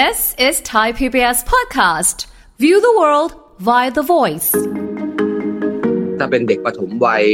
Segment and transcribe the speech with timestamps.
[0.00, 2.26] This is Thai PBS podcast.
[2.58, 3.30] View the world
[3.68, 4.50] via the voice.
[6.18, 7.24] ถ้าเป็นเด็กปฐมวัย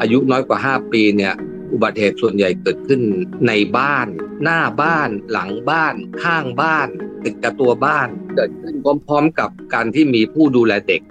[0.00, 1.34] อายุน้อยกว่า 5 ปีเนี่ย
[1.72, 3.00] อุบัติเหตุส่วนใหญ่เกิดขึ้น
[3.48, 4.06] ในบ้าน
[4.42, 6.88] หน้าบ้าน หลังบ้าน ข้างบ้าน
[7.24, 8.74] ติดกับตัวบ้าน เกิดขึ้น
[9.06, 11.02] พร้อมๆกับการที่มีผู้ดูแลเด็ก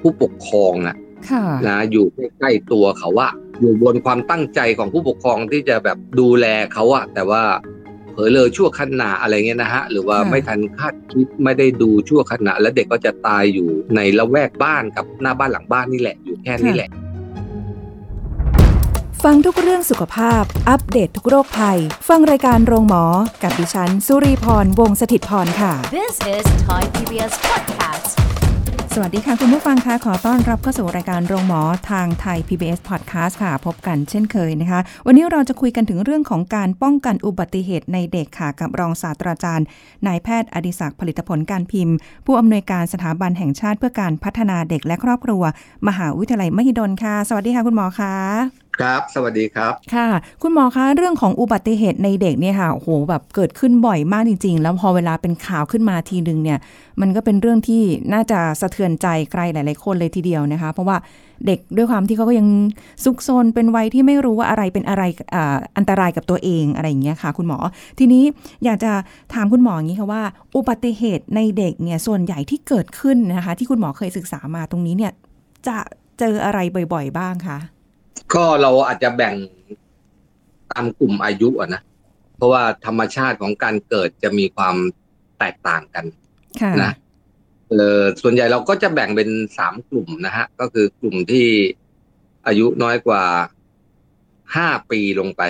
[0.00, 0.96] ผู้ปกครองนะ
[1.30, 7.42] ค่ะนะอยู่ใกล้ๆตัวเขาอะอยู่บนความตั้งใจของผู้ปกครองที่จะแบบดูแลเขาอะแต่ว่า
[8.12, 16.90] เผลอเลยชั่วขณะอะไรเงี้ยนะฮะหรือว่าค่ะไม่ทันคาดคิดไม่ได้ดูชั่วขณะ แล้วเด็กก็จะตายอยู่ในละแวกบ้านกับหน้าบ้านหลังบ้านนี่แหละอยู่แค่นี้แหละ
[19.24, 23.04] ฟังทุกเรื่องสุขภาพ อัปเดตททุกโรคภัย ฟังรายการโรงหมอ
[23.42, 28.39] กับดิฉัน สุรีพรวงศิตพรค่ะ This is Thai PBS podcast.
[28.94, 39.66] สวัสดีค่ะ คุณผู้ฟังคะขอต้อนรับเข้าสู่รายการโรงหมอทางไทย PBS Podcast ค่ะ พบกันเช่นเคยนะคะ วันนี้เราจะคุยกันถึงเรื่องของการป้องกันอุบัติเหตุในเด็กค่ะ กับรองศาสตราจารย์
[40.06, 41.94] นายแพทย์อดิศักดิ์ผลิตผลการพิมพ์
[42.26, 45.42] ผู้อำนวยการสถาบันแห่งชาติเพื่อการพัฒนาเด็กและครอบครัว
[45.88, 50.08] มหาวิทยาลัยมหิดลค่ะ สวัสดีค่ะคุณหมอคะ ครับ สวัสดีครับ ค่ะ
[50.42, 56.58] คุณหมอคะเรื่องของอุบัติเหตุในเด็กเนี่ยค่ะโหแบบเกิดขึ้นบ่อยมากจริง ๆ แล้วพอเวลาเป็นข่าวขึ้นมาทีนึงเนี่ย
[57.00, 60.96] มันก็เป็นเรื่องที่น่าจะสะเทือนใจใครหลาย ๆ คนเลยทีเดียวนะคะ เพราะว่า
[61.46, 62.48] เด็กด้วยความที่เขาก็ยัง
[63.04, 65.02] ซุกซนเป็นวัยที่ไม่รู้ว่าอะไรเป็นอะไร
[65.34, 65.36] อ
[65.76, 67.58] อันตรายกับตัวเองอะไรอย่างเงี้ยค่ะ คุณหมอ
[67.98, 68.24] ทีนี้
[68.64, 68.92] อยากจะ
[69.34, 70.22] ถามคุณหมออย่างนี้ค่ะว่า
[70.56, 75.12] อุบัติเหตุในเด็กเนี่ยส่วนใหญ่ที่เกิดขึ้นนะคะ ที่คุณหมอเคยศึกษามาตรงนี้เนี่ย
[75.66, 75.78] จะ
[76.18, 76.58] เจออะไร
[76.92, 77.58] บ่อย ๆ บ้างคะ
[78.34, 79.34] ก็เราอาจจะแบ่ง
[80.72, 81.82] ตามกลุ่มอายุอะนะ
[82.36, 84.76] เพราะว่าธรรมชาติของการเกิดจะมีความ
[85.38, 86.04] แตกต่างกัน
[86.60, 86.92] ค่ะนะ
[87.68, 91.48] เออส่วนใหญ่เราก็จะแบ่งเป็นสามกลุ่มนะฮะ ก็คือกลุ่มที่
[92.46, 93.24] อายุน้อยกว่า
[94.56, 95.42] ห้าปีลงไป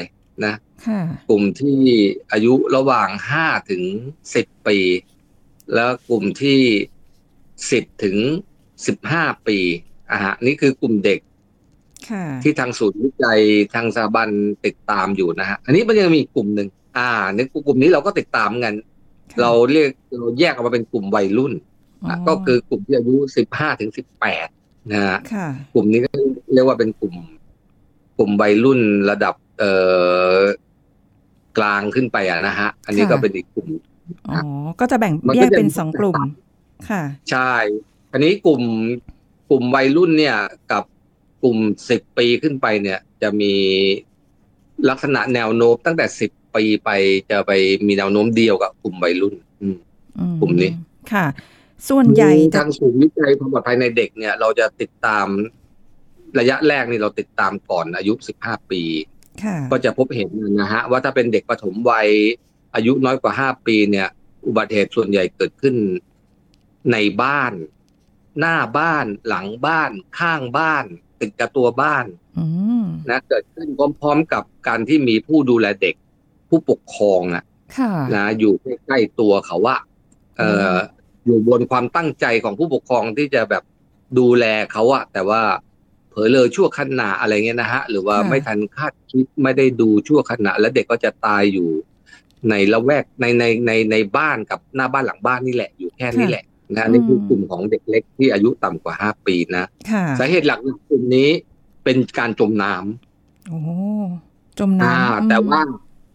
[0.45, 0.55] นะ
[0.87, 1.81] ค่ะกลุ่มที่
[2.33, 3.83] อายุระหว่างห้าถึง
[4.35, 4.79] สิบปี
[5.75, 6.61] แล้วกลุ่มที่
[7.71, 8.17] สิบถึง
[8.87, 9.59] สิบห้าปี
[10.11, 11.30] อะฮะนี่คือกลุ่มเด็กค่ะ
[12.43, 13.41] ที่ทางศูนย์วิจัย
[13.74, 14.29] ทางสถาบัน
[14.67, 18.74] ติดตามอยู่นะฮะ อันนี้มันยังมีอีกกลุ่มหนึ่งอ่าในกลุ่มนี้เราก็ติดตามกัน
[19.41, 19.89] เราเรียก
[20.19, 21.52] เราแยกออกมาเป็นกลุ่มวัยรุ่น
[22.08, 24.48] อะก็คือกลุ่มที่อายุสิบห้าถึงสิบแปด
[24.92, 26.08] นะฮะค่ะกลุ่มนี้ก็
[26.52, 27.14] เรียกว่าเป็นกลุ่ม
[28.19, 28.80] กลุ่มวัยรุ่น
[29.11, 29.73] ระดับ เอ่
[30.35, 30.39] อ
[31.58, 33.67] กลางขึ้นไปอะนะฮะ อันนี้ค่ะก็เป็นอีกกลุ่ม
[34.30, 34.39] อ๋อ
[34.80, 36.17] ก็จะแบ่งมันแยก็กจะเป็นสองกลุ่ม
[36.91, 37.53] ค่ะ ใช่
[38.13, 38.63] อันนี้กลุ่ม
[39.51, 40.36] กลุ่มวัยรุ่นเนี่ย
[40.73, 40.85] กับ
[41.42, 41.58] กลุ่ม
[41.90, 43.55] สิบปีขึ้นไปเนี่ย จะมี
[44.89, 46.90] ลักษณะแนวโน้มตั้งแต่สิบปีไป
[47.30, 47.52] จะไป
[47.86, 49.77] มีแนวโน้มเดียวกับกลุ่มวัยรุ่น อืม
[50.18, 50.70] อืกลุ่มนี้
[51.12, 51.27] ค่ะ
[51.89, 55.27] ส่วนใหญ่จะทางศูนย์วิจัยความปลอดภัยในเด็กเนี่ย เราจะติดตาม
[56.39, 58.83] ระยะแรกนี่เราติดตามก่อนอายุสิบห้าปี
[59.45, 60.30] ค่ะก็จะพบเห็น
[60.61, 62.08] นะฮะ ว่าถ้าเป็นเด็กปฐมวัย
[62.74, 64.08] อายุน้อยกว่าห้าปีเนี่ย
[64.46, 65.74] อุบัติเหตุส่วนใหญ่เกิดขึ้น
[66.92, 67.52] ในบ้าน
[68.40, 70.84] หน้าบ้านหลังบ้าน ข้างบ้าน
[71.20, 72.07] ติดกับตัวบ้าน
[72.39, 72.47] อื
[72.83, 73.69] มนะเกิดขึ้น
[74.01, 75.95] พร้อมๆกับการที่มีผู้ดูแลเด็ก
[76.48, 77.45] ผู้ปกครองอะ
[77.77, 79.77] ค่ะนะอยู่ใกล้ๆตัวเขาว่า
[80.36, 80.77] เอ่อ
[81.27, 83.63] อยู่บนความตั้งใจของผู้ปกครองที่จะแบบ
[84.19, 85.42] ดูแลเขาอะแต่ว่า
[86.11, 91.69] เผลอเลยชั่วขณะอะไรเงี้ยนะฮะ หรือว่าค่ะไม่ทันคาดคิดไม่ได้ดูชั่วขณะ แล้วเด็กก็จะตายอยู่
[92.51, 96.45] ในละแวกในในในในบ้านกับหน้าบ้านหลังบ้านนี่แหละ อยู่แค่นี้แหละ
[96.77, 101.31] นะนี่คือกลุ่มของเด็กเล็กที่อายุต่ำกว่าห้าปีนะค่ะสาเหตุหลักๆกลุ่มนี้
[101.85, 103.61] เป็นการจมน้ำโอ้
[104.58, 105.61] จมอ่าน้ำแต่ว่า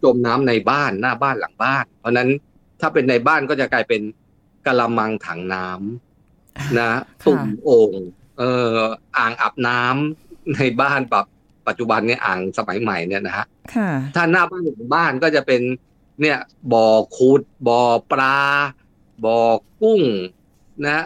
[0.04, 2.28] จมน้ำในบ้านหน้าบ้านหลังบ้าน เพราะฉะนั้น
[2.80, 4.00] ถ้าเป็นในบ้านก็จะกลายเป็น
[4.66, 6.90] กะละมังถังน้ำนะ
[7.26, 7.92] ตุ่มโอ่ง
[8.38, 8.78] เอ่อ
[9.16, 11.26] อ่างอาบน้ำในบ้านแบบ
[11.66, 15.62] ปัจจุบันเนี่ยอ่างสมัยใหม่เนี่ยนะฮะค่ะถ้าหน้าบ้านหลังบ้านก็จะเป็น
[16.20, 16.38] เนี่ย
[16.72, 17.80] บ่อขุดบ่อ
[18.12, 18.38] ปลา
[19.24, 19.38] บ่อ
[19.80, 20.02] กุ้ง
[20.84, 21.04] นะ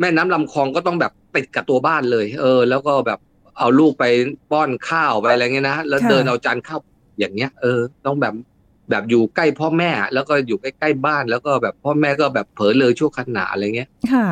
[0.00, 3.18] แม่น้ำลำคลองก็ต้องแบบติดกับตัวบ้านเลย เออ แล้วก็แบบ
[3.58, 4.04] เอาลูกไป
[4.52, 6.80] ป้อนข้าวไปอะไรเงี้ยนะแล้วค่ะเดินเอาจานข้าว
[7.18, 8.34] อย่างเงี้ย เออ ต้องแบบ
[8.90, 14.26] แบบอยู่ใกล้พ่อแม่ แล้วก็อยู่ใกล้ๆบ้าน แล้วก็แบบพ่อแม่ก็แบบเผลอเลยชั่วขณะอะไรเงี้ยค่ะ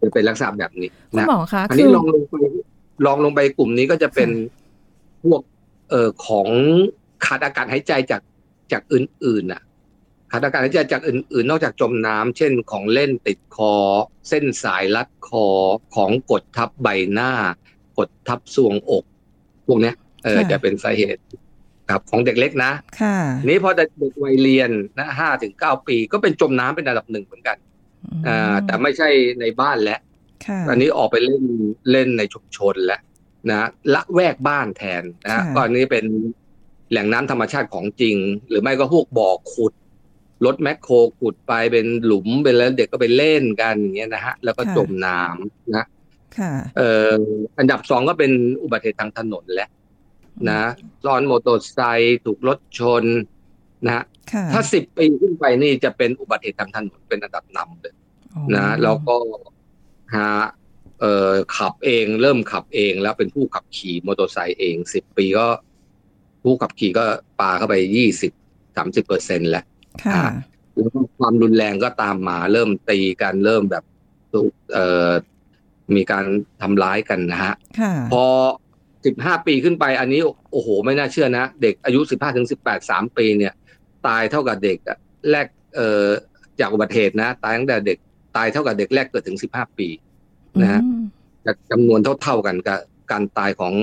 [0.00, 2.34] จะเป็นลักษณะแบบนี้คุณนะหมอคะอันคืนี้อลองลงไป
[3.06, 4.30] ลองลงไปกลุ่มนี้ก็จะเป็น
[5.24, 5.40] พวก
[5.90, 6.48] เอ่อของ
[7.24, 8.22] ขาดอากาศหายใจจาก
[8.72, 9.60] จากอื่นๆน่ะ
[10.30, 13.74] ขาดอากาศหายใจจากอื่นๆ นอกจากจมน้ำเช่น ของเล่นติดคอ
[14.28, 15.46] เส้นสายรัดคอ
[15.94, 17.32] ของกดทับใบหน้า
[17.98, 19.04] กดทับสวงอก
[19.66, 19.94] พวกเนี้ย
[20.24, 21.22] เออจะเป็นสาเหตุ
[21.90, 23.88] ครับของเด็กเล็กนะค่ะนี้พอเด็ก
[24.24, 27.56] วัยเรียนนะห้าถึงเก้าปี ก็เป็นจมน้ำเป็นอันดับหนึ่งเหมือนกัน
[28.26, 29.08] อ่าแต่ไม่ใช่
[29.40, 30.00] ในบ้านแล้ว
[30.46, 31.44] ค่ะอันนี้ออกไปเล่น
[31.90, 33.00] เล่นในชุมชนแล้ว
[33.50, 36.04] นะละแวกบ้านแทนนะค่ะก็อันนี้เป็น
[36.90, 38.16] แหล่งน้ำธรรมชาติของจริง
[38.48, 39.72] หรือไม่ก็พวกบ่อขุด
[40.46, 45.86] รถแมคโครขุดไปเป็นหลุมเป็นแล้วเด็กก็ไปเล่นกันอย่างเงี้ยนะฮะแล้วก็ค่ะจมน้ำนะ
[46.38, 47.22] ค่ะเอ่อ
[47.58, 48.32] อันดับสองก็เป็น
[48.62, 49.68] อุบัติเหตุทางถนนแหละ
[50.50, 50.62] นะ
[51.04, 53.04] ซ้อนมอเตอร์ไซค์ถูกรถชน
[53.84, 53.92] นะ
[54.32, 57.94] ค่ะถ้าสิบปีขึ้นไปนี่จะเป็นอุบัติเหตุทางถนนเป็นอันดับนำเลย
[58.34, 59.16] อ๋อนะแล้วก็
[60.14, 60.26] หา
[61.00, 65.46] เอ่อขับเองเริ่มขับเองแล้วเป็นผู้ขับขี่มอเตอร์ไซค์เองสิบปีก็
[66.42, 67.04] ผู้ขับขี่ก็
[67.40, 68.32] ปาเข้าไปยี่สิบ
[68.76, 69.64] สามสิบเปอร์เซ็นต์แล้ว
[70.04, 70.22] ค่ะ
[70.76, 73.84] แล้วก็ความรุนแรงก็ตามมาเริ่มตีกันเริ่มแบบ
[74.72, 75.10] เอ่อ
[75.96, 76.24] มีการ
[76.62, 78.24] ทำร้ายกันนะฮะค่ะพอ
[79.06, 80.20] สิบห้าปีขึ้นไป อันนี้
[80.52, 83.52] โอ้โห ไม่น่าเชื่อนะ เด็กอายุสิบห้าถึงสิบแปดสามปีเนี่ย
[84.06, 84.98] ตายเท่ากับเด็กอะ
[85.30, 86.04] แรกเอ่อ
[86.60, 87.98] จากอุบัติเหตุนะ ตายตั้งแต่เด็ก
[88.36, 89.88] ตายเท่ากับเด็กแรกเกิดถึงสิบห้าปี
[90.62, 91.02] นะฮะอืม
[91.46, 92.78] จะจำนวนเท่าๆกันกับ
[93.10, 93.74] การตายของ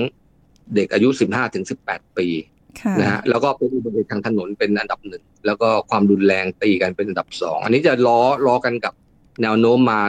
[0.74, 2.51] เด็กอายุสิบห้าถึงสิบแปดปีค่ะ
[3.00, 8.92] นะฮะแล้วก็เป็นอุบัติเหตุทางถนนเป็นอันดับหนึ่งแล้วก็ความรุนแรงตีกันเป็นอันดับสองอันนี้จะล้อล้อกันกับ
[9.42, 10.00] แนวโน้มมา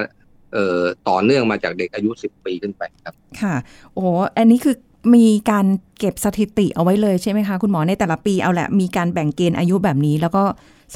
[0.53, 3.55] เอ่อต่อเนื่องมาจากเด็กอายุสิบปีขึ้นไปครับ ค่ะ
[3.93, 4.05] โอ้
[4.37, 4.75] อันนี้คือ
[5.15, 5.65] มีการ
[5.99, 10.43] เก็บสถิติเอาไว้เลยใช่ไหมคะคุณหมอในแต่ละปีเอาแหละมีการแบ่งเกณฑ์อายุแบบนี้ แล้วก็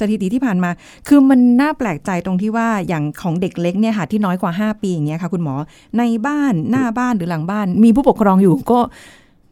[0.10, 0.70] ถิติที่ผ่านมา
[1.08, 5.54] คือมันน่าแปลกใจตรงที่ว่าอย่างของเด็กเล็กเนี่ยค่ะที่น้อยกว่า 5 ปีอย่างเงี้ยค่ะ คุณหมอ
[5.98, 8.80] ในบ้านหน้าบ้านหรือหลังบ้าน มีผู้ปกครองอยู่ก็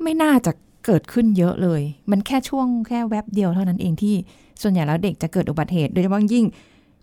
[0.03, 0.53] ไม่น่าจะ
[0.87, 4.15] เกิดขึ้นเยอะเลย มันแค่ช่วงแค่แวบเดียวเท่านั้นเองที่
[4.63, 6.45] ส่วนใหญ่แล้วเด็กจะเกิดอุบัติเหตุ โดยเฉพาะยิ่ง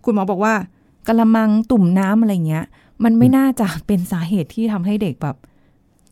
[0.04, 0.54] คุณหมอบอกว่า
[1.06, 2.64] กระมังตุ่มน้ำอะไรเงี้ย
[3.04, 5.36] มันไม่น่าจะเป็นสาเหตุที่ทำให้เด็กแบบ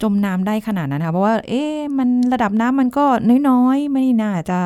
[0.02, 3.04] จมน้ำได้ขนาดนั้นค่ะเพราะว่า เอ๊ะมันระดับน้ำมันก็
[3.48, 4.58] น้อยๆ ไม่น่าจะ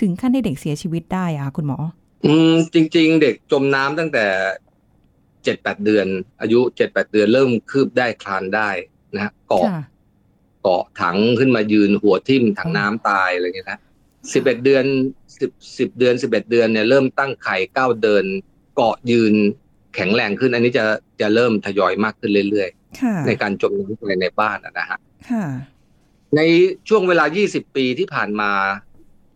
[0.00, 1.78] ถึงขั้นให้เด็กเสียชีวิตได้อะค่ะคุณหมอ
[2.26, 4.26] อืมจริง ๆ เด็กจมน้ำตั้งแต่
[5.44, 6.06] เจ็ดแปดเดือน
[6.40, 8.70] อายุเจ็ดแปดเดือนเริ่มคืบได้คลานได้
[9.14, 9.82] นะฮะเกาะค่ะ
[10.66, 13.80] เกาะถังขึ้นมายืนหัวทิ่มถังน้ำตายอะไรเงี้ยนะ
[14.32, 14.84] สิบเอ็ดเดือน
[15.38, 18.24] สิบสิบเดือนสิบเอ็ดเดือนเนี่ยเริ่มตั้งไข่ก้าวเดิน
[18.74, 19.32] เกาะยืน
[19.94, 20.84] แข็งแรงขึ้น อันนี้จะ
[21.20, 22.68] จะเริ่มทยอยมากขึ้นเรื่อย
[23.00, 24.98] ค่ะๆในการจมน้ำภายในบ้านอะนะฮะ
[25.30, 25.44] ค่ะ
[26.36, 26.40] ใน
[26.88, 28.50] ช่วงเวลา 20 ปีที่ผ่านมา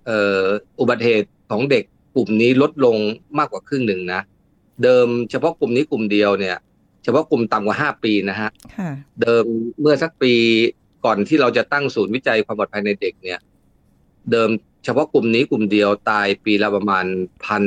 [0.06, 0.43] เอ่อ
[0.81, 1.85] อุบัติเหตุของเด็ก
[2.17, 2.97] กลุ่มนี้ลดลง
[3.38, 4.21] มากกว่าครึ่งหนึ่งนะ
[4.82, 6.56] เดิมเฉพาะกลุ่มนี้กลุ่มเดียวเนี่ย
[7.05, 8.91] เฉพาะกลุ่มต่ำกว่า 5 ปีนะฮะค่ะ
[9.21, 9.44] เดิม
[9.81, 10.35] เมื่อสักปี
[11.05, 13.41] ก่อนที่เราจะตั้งศูนย์วิจัยความปลอดภัยในเด็กเนี่ย
[14.31, 14.50] เดิม
[14.85, 17.06] เฉพาะกลุ่มนี้กลุ่มเดียวตายปีละประมาณ
[17.47, 17.64] พัน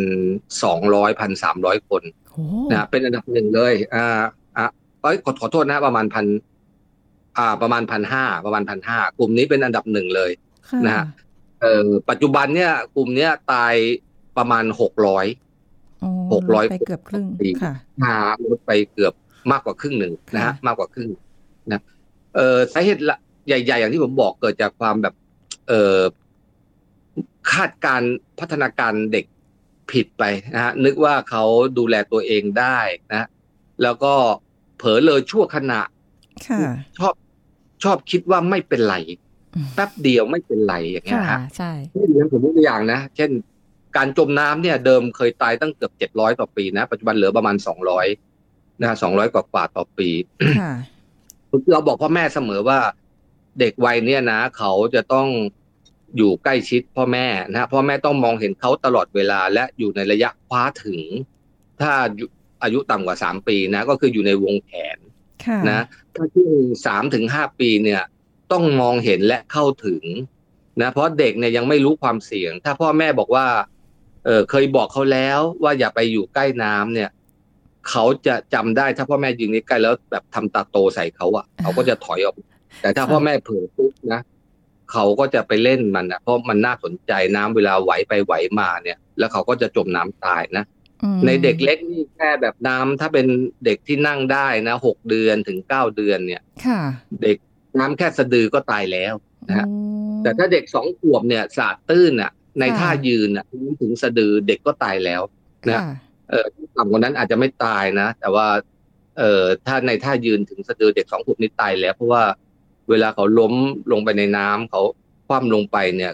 [0.63, 4.21] สองร้อยพันสามร้อยคนโอ้นะเป็นอันดับหนึ่งเลยอ่า
[4.57, 4.65] อะ
[5.01, 6.25] เอ้ยขอขอโทษนะประมาณพัน
[7.37, 10.31] อ่า ประมาณพันห้าประมาณพันห้ากลุ่มนี้เป็นอันดับหนึ่งเลย
[10.69, 11.05] ค่ะนะฮะ
[11.61, 13.73] เอ่อปัจจุบันเนี่ย กลุ่มเนี้ยตาย
[14.37, 15.25] ประมาณหกร้อย
[16.01, 19.13] โอ้หกร้อยไปเกือบครึ่งปีค่ะหาลดไปเกือบ
[19.51, 21.09] มากกว่าครึ่งหนึ่งนะฮะค่ะมากกว่าครึ่ง
[21.71, 21.81] นะ
[22.35, 25.13] เอ่อสาเหตุละใหญ่ ๆ อย่างที่ผมบอกเกิดจากความแบบ
[25.67, 25.99] เอ่อ
[27.51, 29.25] คาดการณ์พัฒนาการเด็ก
[29.91, 30.23] ผิดไป
[30.55, 31.43] นะฮะนึกว่าเขา
[31.77, 32.79] ดูแลตัวเองได้
[33.11, 33.27] นะ
[33.83, 34.13] แล้วก็
[34.77, 35.81] เผลอเลยชั่วขณะ
[36.47, 36.59] ค่ะ
[36.97, 37.13] ชอบ
[37.83, 38.95] ชอบคิดว่าไม่เป็นไร
[39.55, 43.31] อืมแป๊บเดียวไม่เป็นไรอย่างเงี้ยค่ะฮะใช่นี่ผมยกตัวอย่างนะ เช่น
[43.97, 48.07] การจมน้ำเนี่ยเดิมเคยตายตั้งเกือบเจ็ดร้อยต่อปีนะ ปัจจุบันเหลือประมาณสองร้อย
[48.81, 50.09] นะสองร้อยกว่ากว่าต่อปี
[50.61, 50.73] ค่ะ
[51.71, 52.79] เราบอกพ่อแม่เสมอว่า
[53.59, 55.27] เด็กวัยเนี่ยนะ เขาจะต้อง
[56.17, 61.01] อยู่ใกล้ชิดพ่อแม่นะพ่อแม่ต้องมองเห็นเขาตลอดเวลา และอยู่ในระยะคว้าถึง
[61.81, 61.91] ถ้า
[62.63, 64.97] อายุต่ำกว่าสามปีนะ ก็คืออยู่ในวงแขน
[65.45, 65.81] ค่ะนะ
[66.15, 66.53] ถ้าช่วง
[66.85, 68.01] สามถึงห้าปีเนี่ย
[68.51, 70.03] ต้องมองเห็นและเข้าถึง
[70.81, 73.47] นะเพราะเด็กเนี่ยยังไม่รู้ความเสี่ยง ถ้าพ่อแม่บอกว่า
[74.25, 77.09] เออเคยบอกเขาแล้วว่าอย่าไปอยู่ใกล้น้ำเนี่ย
[77.89, 82.35] เขาจะจำได้ถ้าพ่อแม่ยืนใกล้ๆแล้วแบบทำตาโตใส่เขาอะเขาก็จะถอยออก
[82.81, 84.21] แต่ถ้าพ่อแม่เผลอปุ๊บนะ
[84.91, 90.65] เขาก็จะไปเล่นมันอะเพราะมันน่าสนใจน้ำเวลาไหวไปไหวมาเนี่ย แล้วเขาก็จะจมน้ำตายนะ
[91.03, 93.27] อืมในเด็กเล็กนี่แค่แบบน้ำถ้าเป็น
[93.65, 96.81] เด็กที่นั่งได้นะหกเดือนถึงเก้าเดือนเนี่ยค่ะ
[97.23, 97.37] เด็ก
[97.79, 99.13] น้ำแค่สะดือก็ตายแล้ว
[99.47, 99.75] นะฮะโอ้
[100.23, 103.45] แต่ถ้าเด็กสองขวบเนี่ยสาดตื้นอะ ในค่ะท่ายืนอะ
[103.81, 105.21] ถึงสะดือเด็กก็ตายแล้ว
[105.69, 105.93] นะค่ะ
[106.29, 106.45] เออ
[106.77, 108.47] ต่ำกว่านั้นอาจจะไม่ตายนะ แต่ว่า
[109.17, 112.23] เออถ้าในท่ายืนถึงสะดือเด็กสองขวบนี่ตายแล้ว เพราะว่า
[112.89, 113.53] เวลาเขาล้ม
[113.91, 114.81] ลงไปในน้ำเขา
[115.27, 116.11] คว่ำลงไปเนี่ย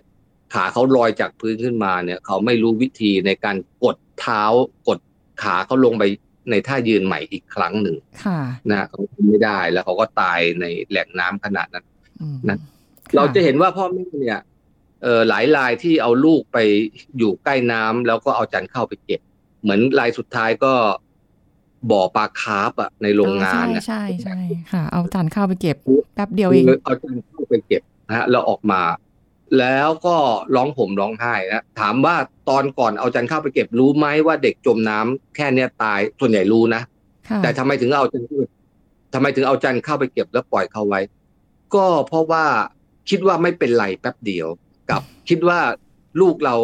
[0.54, 4.44] ขาเขาลอยจากพื้นขึ้นมาเนี่ย เขาไม่รู้วิธีในการกดเท้า
[4.88, 5.00] กด
[5.44, 6.04] ขาเขาลงไป
[6.52, 8.40] ในท่ายืนใหม่อีกครั้งหนึ่งค่ะ
[8.70, 11.86] นะเขาทำไม่ได้แล้วเขาก็ตายในแหล่งน้ำขนาดนั้น
[12.22, 12.58] อืมนะ
[13.10, 14.40] ค่เราจะเห็นว่าพ่อแม่เนี่ย
[15.04, 16.58] เออหลายรายที่เอาลูกไป
[17.18, 19.22] อยู่ใกล้น้ำแล้วก็เอาจานข้าวไปเก็บ
[19.62, 20.74] เหมือนรายสุดท้ายก็
[21.92, 25.78] บ่อปลาคาร์ฟอะในโรงงานอ่น่ะใช่ใช่ใช่ค่ะ เอาจานข้าวไปเก็บ
[26.14, 28.82] แป๊บเดียวเองเอาจานข้าวไปเก็บนะฮะแล้วออกมา
[29.60, 30.16] แล้วก็
[30.56, 32.16] ร้องผมร้องไห้นะถามว่า
[32.50, 36.82] ตอนก่อนเอาจันเข้าไปเก็บรู้ไหมว่าเด็กจมน้ำแค่เนี้ยตายส่วนใหญ่รู้นะ
[37.30, 38.24] ค่ะแต่ทำไมถึงเอาจัน
[39.14, 41.02] ทำไมถึงเอาจันเข้าไปเก็บแล้วปล่อยเขาไว้
[41.76, 42.46] ก็เพราะว่า
[43.10, 44.48] คิดว่าไม่เป็นไรแป๊บเดียว
[44.90, 45.60] กับ คิดว่า
[46.22, 46.56] ลูกเรา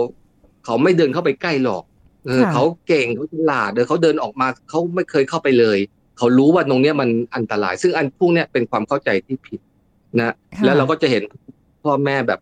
[0.65, 1.83] เขาไม่เดินเข้าไปใกล้หรอก
[2.25, 5.77] เออค่ะเขาเก่งเขาฉลาดเดินเขาเดินออกมาเขาไม่เคยเข้าไปเลย
[6.17, 9.59] เขารู้ว่าตรงเนี้ยมันอันตราย ซึ่งอันพวกเนี้ยเป็นความเข้าใจที่ผิด
[10.17, 11.23] นะค่ะแล้วเราก็จะเห็น
[11.83, 12.39] พ่อแม่แบบ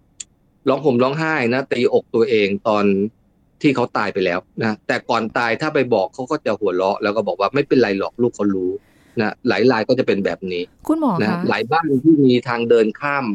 [0.69, 2.85] ร้องห่มร้องไห้นะตีอกตัวเองตอน
[3.61, 8.71] ที่เขาตายไปแล้วนะแต่ก่อนตายถ้าไปบอกเขาก็จะหัวเราะ แล้วก็บอกว่าไม่เป็นไรหรอกลูกเขารู้
[9.21, 13.25] นะหลายรายก็จะเป็นแบบนี้คุณหมอนะคะหลายบ้านที่มีทางเดินข้าม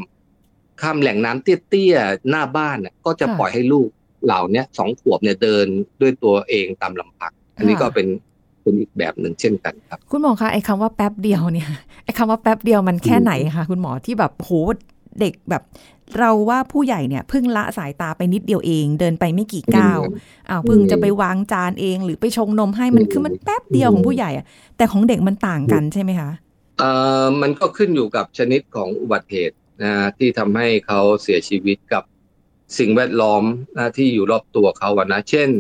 [0.81, 3.89] ข้ามแหล่งน้ำเตี้ยๆหน้าบ้านน่ะก็จะปล่อยให้ลูก
[4.25, 5.67] เหล่าเนี้ยสองขวบเนี่ยเดิน
[6.01, 8.07] ด้วยตัวเองตามลำพังอันนี้ก็เป็น
[8.63, 11.71] เป็นอีกแบบหนึ่งเช่นกันครับ คุณหมอคะไอ้คำว่าแป๊บเดียวเนี่ย
[12.05, 14.51] ไอ้คำว่าแป๊บเดียวมันแค่ไหนคะคุณหมอที่แบบโห
[15.21, 15.63] เด็กแบบ
[16.19, 20.01] เราว่าผู้ใหญ่เนี่ยเพิ่งละสายตาไปนิดเดียวเอง เดินไปไม่กี่ก้าว
[20.51, 24.47] อ้าวเพิ่งจะไปวางจานเอง หรือไปชงนมให้มันอืมคือมันแป๊บเดียวของผู้ใหญ่อะ
[24.77, 26.31] แต่ของเด็กมันต่างกันใช่ไหมคะ
[26.79, 26.91] เอ่
[27.23, 32.03] อมันก็ขึ้นอยู่กับชนิดของอุบัติเหตุนะที่ทำให้เขาเสียชีวิตกับ
[32.79, 33.45] สิ่งแวดล้อม
[33.79, 35.51] นะที่อยู่รอบตัวเขาอะนะเช่น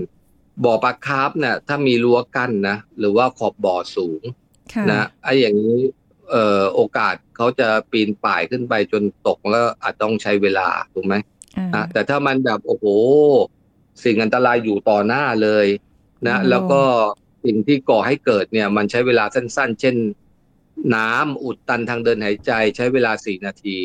[0.65, 4.23] บ่อปลาคาร์ฟเนี่ยถ้ามีรั้วกั้นนะหรือว่าขอบบ่อสูง
[4.73, 5.81] ค่ะนะไอ้อย่างนี้
[6.31, 11.15] เอ่อโอกาสเขาจะปีนป่ายขึ้นไปจนตกแล้วอาจต้องใช้เวลาถูกไหม
[11.59, 12.87] อ่าอะแต่ถ้ามันแบบโอ้โห
[14.05, 15.67] สิ่งอันตรายอยู่ต่อหน้าเลย
[16.27, 16.83] นะโอ้แล้วก็
[17.45, 19.97] สิ่งที่ก่อให้เกิดเนี่ย มันใช้เวลาสั้น ๆ เช่น
[20.97, 23.77] น้ำอุดตันทางเดินหายใจ ใช้เวลาสี่นาที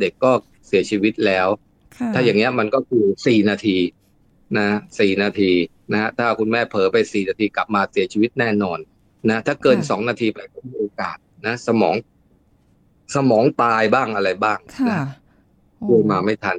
[0.00, 0.30] เด็กก็
[0.66, 1.71] เสียชีวิตแล้วค่ะ
[2.14, 3.76] ถ้าอย่างเงี้ยมันก็คือสี่นาที
[4.58, 4.68] นะ
[4.98, 5.52] สี่นาที
[5.92, 8.78] นะฮะถ้าคุณแม่เผลอไปสี่นาทีกลับมาเสียชีวิตแน่นอน
[9.30, 11.96] นะถ้าเกินสองนาทีไปก็มีโอกาสนะสมอง
[13.14, 15.02] สมองตายบ้างอะไรบ้างค่ะนะ
[15.78, 16.56] โอ้ดูมาไม่ทัน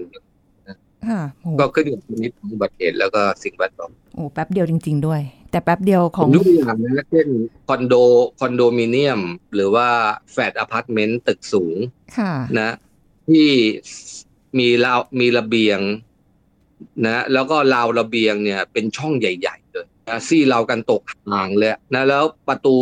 [1.09, 5.21] ค่ะโอ้ก็ขึ้นอยู่กับชนิดของอุบัติเหตุแล้วก็สิ่งแวดล้อมโอ้แป๊บเดียวจริง ๆ ด้วย
[5.51, 7.27] แต่แป๊บเดียวขผองมยกตัวอย่างนะเช่น
[7.67, 7.95] คอนโด
[8.39, 9.21] คอนโดมิเนียม
[9.55, 9.87] หรือว่า
[10.31, 11.75] แฟลตอพาร์ตเมนต์ตึกสูง
[12.17, 12.71] ค่ะนะ
[13.27, 13.47] ที่
[14.59, 15.79] มีราวมีระเบียง
[17.05, 22.75] นะแล้วก็ราวระเบียงเนี่ย เป็นช่องใหญ่ๆเลยนะซี่ราวกันตกห่างเลยนะแล้วประตู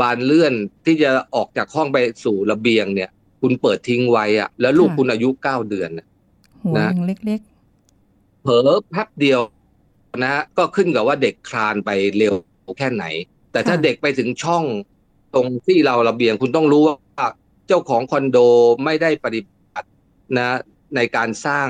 [0.00, 0.54] บานเลื่อน
[0.86, 6.06] ที่จะออกจากห้องไปสู่ระเบียงเนี่ย คุณเปิดทิ้งไว้อะแล้วลูกค่ะคุณอายุเก้าเดือนน่ะ
[6.62, 7.40] หัวนะยังเล็ก
[8.42, 9.40] เผลอแป๊บเดียว
[10.18, 12.34] นะฮะก็ขึ้นกับว่าเด็กคลานไปเร็ว
[12.78, 13.04] แค่ไหน
[13.52, 14.64] แต่ถ้าค่ะเด็กไปถึงช่อง
[15.34, 17.26] ตรงที่เราระเบียงคุณต้องรู้ว่า
[17.68, 18.38] เจ้าของคอนโด
[18.84, 19.40] ไม่ได้ปฏิ
[19.72, 19.88] บัติ
[20.38, 20.48] นะ
[20.96, 21.68] ในการสร้าง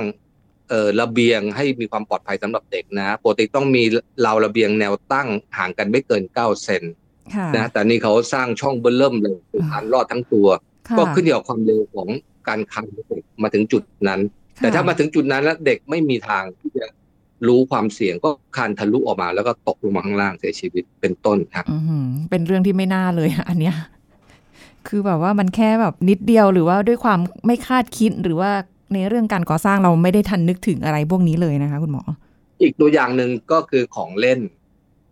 [0.69, 3.83] เอ่อระเบียงให้มีความปลอดภัยสำหรับเด็กนะปกติต้องมี
[4.27, 10.49] ราวระเบียงแนวตั้งห่างกันไม่เกินเก้าเซนๆค่ะนะแต่นี่เขาสร้างช่องเบื้อเริ่มเลยคือคานรอดทั้งตัว
[10.89, 12.09] ค่ะก็ขึ้นอยู่กับความเร็วของ
[12.49, 14.21] การคานของเด็กมาถึงจุดนั้น
[14.57, 16.87] แต่ถ้ามาถึงจุดนั้นแล้วเด็กไม่มีทางที่จะ
[17.49, 23.77] รู้ความเสี่ยงก็คานทะลุออกมา แล้วก็ตกลงมาข้างล่างเสียชีวิตเป็นต้นครับอือหือเป็นเรื่องที่ไม่น่าเลยอะอันเนี้ย
[24.89, 28.51] คือแบบว่ามันแค่แบบนิดเดียวหรือว่าด้วยความไม่คาดคิดหรือว่า
[28.95, 32.03] ในเรื่องการก่อสร้างเราไม่ได้ทันนึกถึงอะไรพวกนี้เลยนะคะ คุณหมอ
[32.63, 34.41] อีกตัวอย่างหนึ่งก็คือของเล่น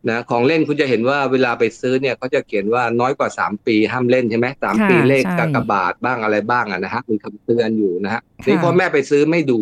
[0.09, 9.61] นะของเล่นคุณจะเห็นว่าเวลาไปซื้อเนี่ยเขาจะเขียนว่าน้อยกว่าสามปีห้ามเล่นใช่ไหมสามค่ะปีเลขใช่กากบาทบ้างอะไรบ้างอะนะฮะมีคำเตือนอยู่นะฮะค่ะนี่พ่อแม่ไปซื้อไม่ดู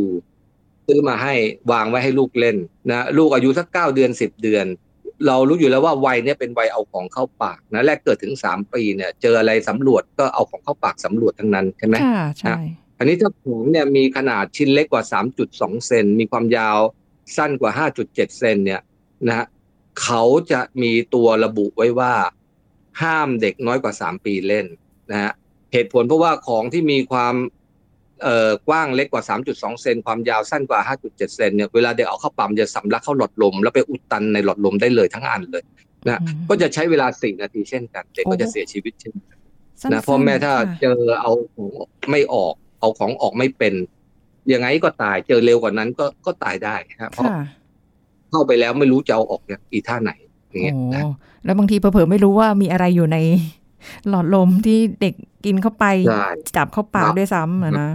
[0.87, 1.35] ซื้อมาให้
[1.73, 2.57] วางไว้ให้ลูกเล่น
[2.91, 4.67] นะลูกอายุสักเก้าเดือนสิบเดือน
[5.27, 12.57] เรารู้อยู่แล้วว่าวัยเนี้ยเป็นวัยเอาของเข้าปากนะแรกเกิดถึงสามปีเนี่ย เจออะไรสำรวจก็เอาของเข้าปากสำรวจทั้งนั้นใช่ไหมค่ะใช่
[12.99, 15.05] อันนี้ถ้าของเนี่ยมีขนาดชิ้นเล็กกว่า
[15.45, 16.79] 3.2 เซน มีความยาว
[17.37, 17.73] สั้นกว่า
[18.05, 18.81] 5.7 เซนเนี่ย
[19.29, 19.47] นะฮะ
[20.03, 20.23] เขา
[20.53, 22.13] จะมีตัวระบุไว้ว่า
[23.03, 24.67] ห้ามเด็กน้อยกว่า 3 ปีเล่น
[25.11, 25.33] นะฮะ
[25.73, 27.35] เหตุผลเพราะว่าของที่มีความ
[28.23, 35.65] เอ่อกว้างเล็กกว่า 3.2 เซนความยาวสั้นกว่า 5.7 เซนเนี่ยเวลาเด็กเอาเข้าปั๊มจะสำลักเข้าหลอดลม แล้วไปอุดตันในหลอดลมได้เลยทั้งอันเลย
[36.07, 39.39] นะอืมก็จะใช้เวลา 4 นาทีเช่นกัน เด็กก็จะเสียชีวิตเช่นกัน
[39.81, 41.69] สั้นะๆพ่อแม่ถ้าค่ะเจอเอาของ
[42.11, 42.55] ไม่ออก
[42.87, 43.75] เอาของออกไม่เป็น
[44.53, 47.41] ยังไงก็ตายเจอเร็วกว่านั้นก็ก็ตายได้ครับเพราะค่ะ
[48.31, 50.13] เข้าไปแล้วไม่รู้จะเอาออกอย่างอีท่าไหน
[50.51, 51.03] อย่างเงี้ยโอ้นะ
[51.45, 53.19] แล้วบางทีเผลอๆไม่รู้ว่ามีอะไรอยู่ใน
[54.09, 55.15] หลอดลมที่เด็ก
[55.45, 56.27] กินเข้าไปใช่
[56.57, 57.91] จับเข้าปากด้วยซ้ำอะนะ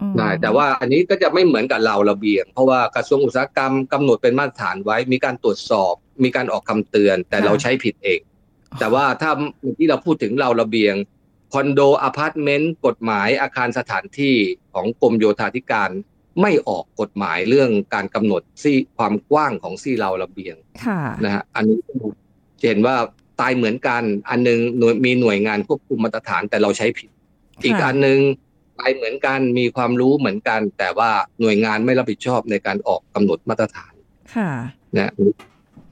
[0.00, 8.20] อืมได้แต่ว่าอันนี้ก็จะไม่เหมือนกับราวระเบียง เพราะว่ากระทรวงอุตสาหกรรมกำหนดเป็นมาตรฐานไว้ มีการตรวจสอบ มีการออกคำเตือน แต่เราใช้ผิดเอง
[8.80, 10.94] แต่ว่าถ้าเมื่อกี้เราพูดถึงราวระเบียง
[11.52, 14.36] คอนโดอพาร์ตเมนต์กฎหมายอาคารสถานที่
[14.74, 15.90] ของกรมโยธาธิการ
[16.42, 21.78] ไม่ออกกฎหมายเรื่องการกำหนดซี่ความกว้างของซี่ราวระเบียงค่ะนะฮะอันนี้
[22.60, 22.96] จะเห็นว่า
[23.40, 27.08] ตายเหมือนกัน อันหนึงหน่วยมีหน่วยงานควบคุมมาตรฐานแต่เราใช้ผิด
[27.64, 28.18] อีกอันหนึง
[28.76, 31.10] ไปเหมือนกันมีความรู้เหมือนกัน แต่ว่า
[31.40, 33.92] หน่วยงานไม่รับผิดชอบในการออกกำหนดมาตรฐาน
[34.34, 34.50] ค่ะ
[34.96, 35.12] นะ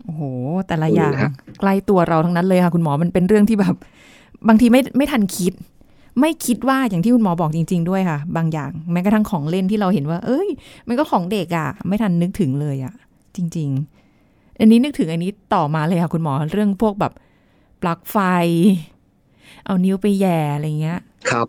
[0.04, 0.22] โอ้โห
[0.66, 3.74] แต่ละอย่างดูนะฮะใกล้ตัวเราทั้งนั้นเลยค่ะ คุณหมอมันเป็นเรื่องที่แบบ
[4.48, 5.52] บางทีไม่ไม่ทันคิด
[6.20, 10.48] ไม่คิดว่าอย่างที่คุณหมอบอกจริง ๆ ด้วยค่ะ บางอย่างแม้กระทั่งของเล่นที่เราเห็นว่า เอ้ย
[10.88, 12.94] มันก็ของเด็กอะ่ะ ไม่ทันนึกถึงเลยอะ่ะ
[13.36, 13.68] จริง
[14.14, 17.12] ๆ อันนี้นึกถึงอันนี้ต่อมาเลยค่ะคุณหมอเรื่องพวกแบบ
[17.82, 18.16] ปลั๊กไฟ
[19.64, 21.46] เอานิ้วไปแย่อะไรเงี้ย ครับ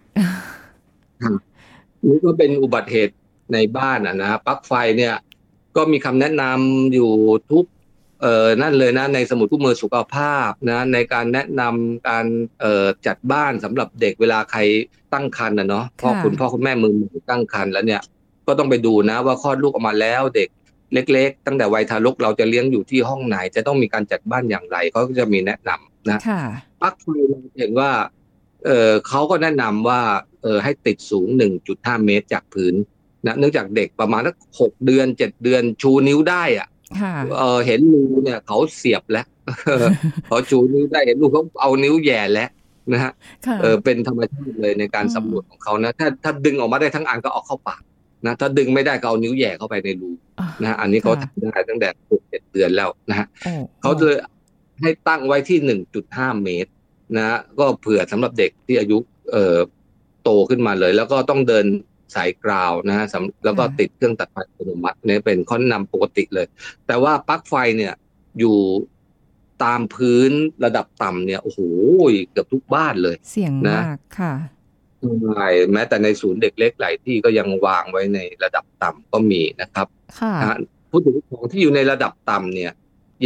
[1.23, 1.39] ครับ
[2.07, 3.15] นี่ก็เป็นอุบัติเหตุ
[3.53, 5.15] ในบ้านอะนะปลั๊กไฟเนี่ย
[5.75, 7.11] ก็มีคำแนะนำอยู่
[7.51, 7.65] ทุก
[8.21, 12.25] เอ่อนั่นเลยนะในสมุดคู่มือสุขภาพนะในการแนะนำการ
[12.61, 14.59] เอ่อจัดบ้านสำหรับเด็กเวลาใคร
[15.13, 18.01] ตั้งครรภ์นะเนาะพ่อค่ะคุณพ่อคุณแม่มือใหม่ตั้งครรภ์แล้วเนี่ย
[18.47, 20.49] ก็ต้องไปดูนะว่าคลอดลูกออกมาแล้วเด็ก
[20.93, 26.41] เล็ก ๆ ตั้งแต่วัยทารกเราจะเลี้ยงอยู่ที่ห้องไหน จะต้องมีการจัดบ้านอย่างไรเขาก็จะมีแนะนำนะค่ะ
[26.81, 27.91] ปลั๊กไฟเราเห็นว่า
[28.65, 30.01] เออเขาก็แนะนำว่า
[30.43, 31.27] เออให้ติดสูง
[31.67, 32.73] 1.5 เมตรจากพื้น
[33.25, 36.74] นะเนื่องจากเด็กประมาณสักหกเดือนเจ็ดเดือนชูนิ้วได้อะค่ะ
[37.37, 39.25] เออเห็นรูเนี่ยเขาเสียบแล้ว
[39.67, 39.87] เออ
[40.27, 42.49] เขาชูนิ้วได้เห็นรูเขาเอานิ้วแหย่แล้ว
[42.93, 43.11] นะฮะ
[43.45, 47.81] ค่ะเออเป็นธรรมชาติเลยในการอืมสำรวจของเขานะถ้าถ้าดึงออกมาได้ทั้งอันก็เอาเข้าปาก
[48.25, 54.17] นะถ้าดึงไม่ได้ก็เอานิ้วแหย่เข้าไปในรูอะนะฮะอันนี้เขาค่ะทำได้ตั้งแต่หกเจ็ดเดือนแล้วนะฮะโอ้เขาเลย
[54.81, 56.71] ให้ตั้งไว้ที่หนึ่งจุดห้าเมตร
[57.15, 58.97] นะฮะก็เผื่อสำหรับเด็กที่อายุ
[59.31, 59.57] เอ่อ
[60.23, 61.65] โตขึ้นมาเลย แล้วก็ต้องเดิน
[62.15, 66.47] สายกราวนะฮะสำแล้วก็ติดเครื่องตัดไฟอัตโนมัติเนี่ยเป็นข้อนำปกติเลย
[66.87, 67.93] แต่ว่าปลั๊กไฟเนี่ย
[68.39, 68.57] อยู่
[69.63, 70.31] ตามพื้น
[70.65, 71.59] ระดับต่ำเนี่ยโอ้โห
[72.31, 74.33] เกือบทุกบ้านเลย เสียงนะมากค่ะ
[75.01, 79.87] ใช่แม้แต่ในศูนย์เด็กเล็กหลายที่ก็ยังวางไว้ในระดับต่ำก็มีนะครับ
[80.19, 80.57] ค่ะนะฮะ
[80.91, 82.71] พูดถึงของที่อยู่ในระดับต่ำเนี่ย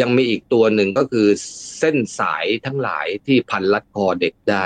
[0.01, 1.27] ยังมีอีกตัวหนึ่งก็คือ
[1.79, 4.65] เส้นสายทั้งหลายที่พันรัดคอเด็กได้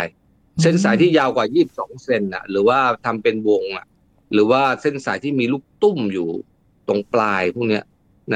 [0.61, 3.85] เส้นสายที่ยาวกว่า 22 เซนน่ะหรือว่าทำเป็นวงอะ
[4.33, 6.29] หรือว่าเส้นสายที่มีลูกตุ้มอยู่
[6.87, 7.83] ตรงปลายพวกเนี้ย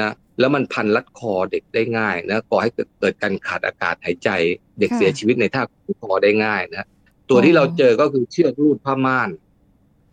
[0.06, 4.30] ะแล้วมันพันรัดคอเด็กได้ง่ายนะก่อให้เกิดเกิดการขาดอากาศหายใจ
[4.78, 5.62] เด็กค่ะเสียชีวิตในท่า
[6.02, 6.86] คอได้ง่ายนะ
[7.30, 9.30] ตัวที่เราเจอก็คือเชือกรูดผ้าม่าน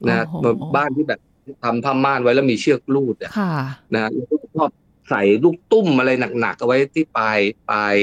[0.09, 1.19] นะโอ้โหบ้านที่แบบ
[1.63, 3.53] ทำผ้าม่านไว้แล้วมีเชือกรูดอะค่ะ
[3.95, 4.69] นะแล้วก็ชอบ
[5.09, 7.95] ใส่ลูกตุ้มอะไรหนักๆเอาไว้ที่ปลายปลาย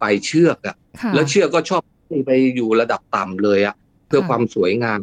[0.00, 1.82] ปลายเชือกอะค่ะแล้วเชือกก็ชอบ
[2.26, 3.74] ไปอยู่ระดับต่ำเลยอะ
[4.06, 5.00] เพื่อค่ะความสวยงาม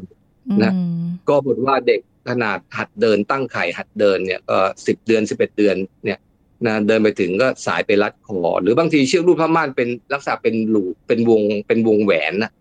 [0.64, 4.58] นะอืมก็บอกว่าเด็ก ขนาดหัดเดินตั้งไข่หัดเดินเนี่ยก็
[4.88, 6.20] สิบเดือนสิบเอ็ดเดือนเนี่ย
[6.66, 12.52] นะเดินไปถึงก็สายไปรัดคอหรือบางทีเชือกรูดผ้าม่านเป็นลักษณะเป็นหลูเป็นวงเป็นวงแหวนนะ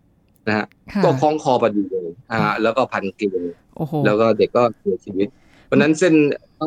[0.47, 3.39] นะฮะค่ะก็คล้องคอพอดีเลยอ่าแล้วก็พันเกลียว
[3.75, 5.27] โอ้โหแล้วก็เด็กก็เสียชีวิต
[5.65, 6.15] เพราะฉะนั้นเส้น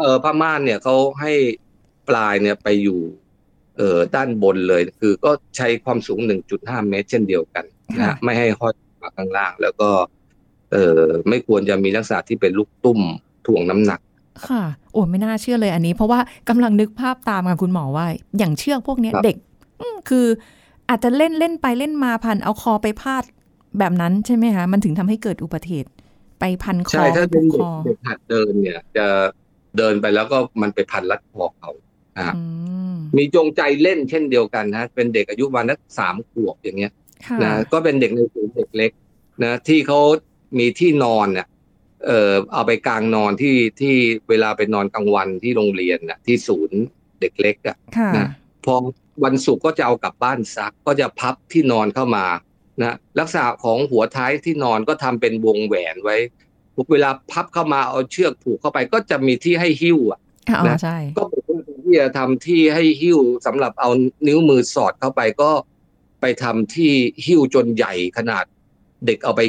[0.02, 1.32] เอ่อผ้าม่านเนี่ยเขาให้
[2.08, 3.00] ปลายเนี่ยไปอยู่
[3.76, 6.20] เอ่อด้านบนเลย คือก็ใช้ความสูง
[6.54, 7.64] 1.5 เมตร เช่นเดียวกัน
[7.98, 9.90] นะค่ะฮะไม่ให้ห้อยมาข้างล่าง แล้วก็
[10.72, 13.00] เอ่อไม่ควรจะมีลักษณะที่เป็นลูกตุ้ม
[13.46, 14.00] ถ่วงน้ำหนัก
[14.48, 18.06] ค่ะ โอ้ไม่น่าเชื่อเลยอันนี้ เพราะว่ากำลังนึกภาพตามค่ะคุณหมอว่า
[18.38, 19.36] อย่างเชือกพวกเนี้ยครับเด็ก
[19.80, 20.26] อืมคือ
[20.88, 23.22] อาจจะเล่นเล่นไปเล่นมาพันเอาคอไปพาด
[23.78, 25.90] แบบนั้นใช่ไหมคะมันถึงทำให้เกิดอุบัติเหตุ
[26.38, 29.06] ไปพันคอใช่ถ้าไปเป็นผูกเด็คอกเด็กหัดเดินเนี่ย จะ
[29.78, 31.70] เดินไปแล้วก็มันไปพันรัดคอเขา
[32.16, 32.42] นะฮะอื
[32.92, 36.92] มมีจงใจเล่นเช่นเดียวกันนะเป็นเด็กอายุวันนักสามขวบอย่างเงี้ย
[37.26, 38.90] ค่ะนะก็เป็นเด็กในศูนย์เด็กเล็ก
[39.44, 40.00] นะที่เขา
[40.58, 41.46] มีที่นอนเนี่ย
[42.06, 43.94] เอ่อเอาไปกลางนอนที่ที่
[44.28, 46.80] เวลาไปนอนกลางวันที่โรงเรียนน่ะที่ศูนย์
[47.20, 48.28] เด็กเล็กอะค่ะนะ
[48.64, 48.74] พอ
[49.24, 52.26] วันศุกร์ก็จะเอากลับบ้านซัก ก็จะพับที่นอนเข้ามา
[52.82, 56.16] นะลักษณะของหัวท้ายที่นอนก็ทำเป็นวงแหวนไว้
[56.92, 63.90] เวลาพับเข้ามาเอาเชือกผูกเข้าไปก็จะมีที่ให้หิ้วอะอ๋อนะใช่ก็เป็นเรื่องที่จะทำที่ให้หิ้วสำหรับเอา
[64.26, 65.50] นิ้วมือสอดเข้าไปก็
[66.20, 66.92] ไปทำที่
[67.26, 68.44] หิ้วจนใหญ่ขนาด
[69.06, 69.40] เด็กเอาไป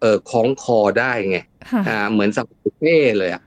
[0.00, 1.38] เอ่อคล้องคอได้ไง
[1.70, 2.46] ค่ะอ่าเหมือนสับ
[2.78, 3.42] เป้เลยอะ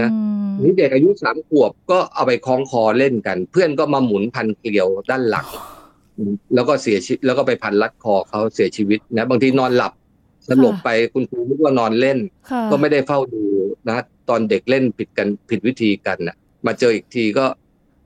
[0.00, 5.46] นะอืมนี่เด็กอายุสามขวบก็เอาไปคล้องคอเล่นกัน เพื่อนก็มาหมุนพันเกลียวด้านหลัง
[6.54, 9.92] แล้วก็เสียชีวิตแล้วก็ไปพันรัดคอเขาเสียชีวิตนะบางทีนอนหลับ
[10.48, 12.18] สลบไปคุณครูนึกว่านอนเล่น
[12.50, 13.42] ค่ะก็ไม่ได้เฝ้าดู
[13.88, 17.44] นะ ตอนเด็กเล่นผิดกันผิดวิธีกันน่ะมาเจออีกทีก็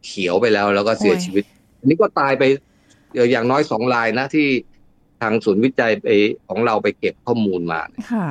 [0.07, 1.45] เขียวไปแล้วแล้วก็เสียชีวิต
[1.79, 2.43] อันนี้ก็ตายไป
[3.15, 4.47] เอ่ออย่างน้อยสองรายนะที่
[5.23, 6.09] ทางศูนย์วิจัยไป
[6.49, 7.81] ของเราไปเก็บข้อมูลมา
[8.13, 8.29] ค่ะ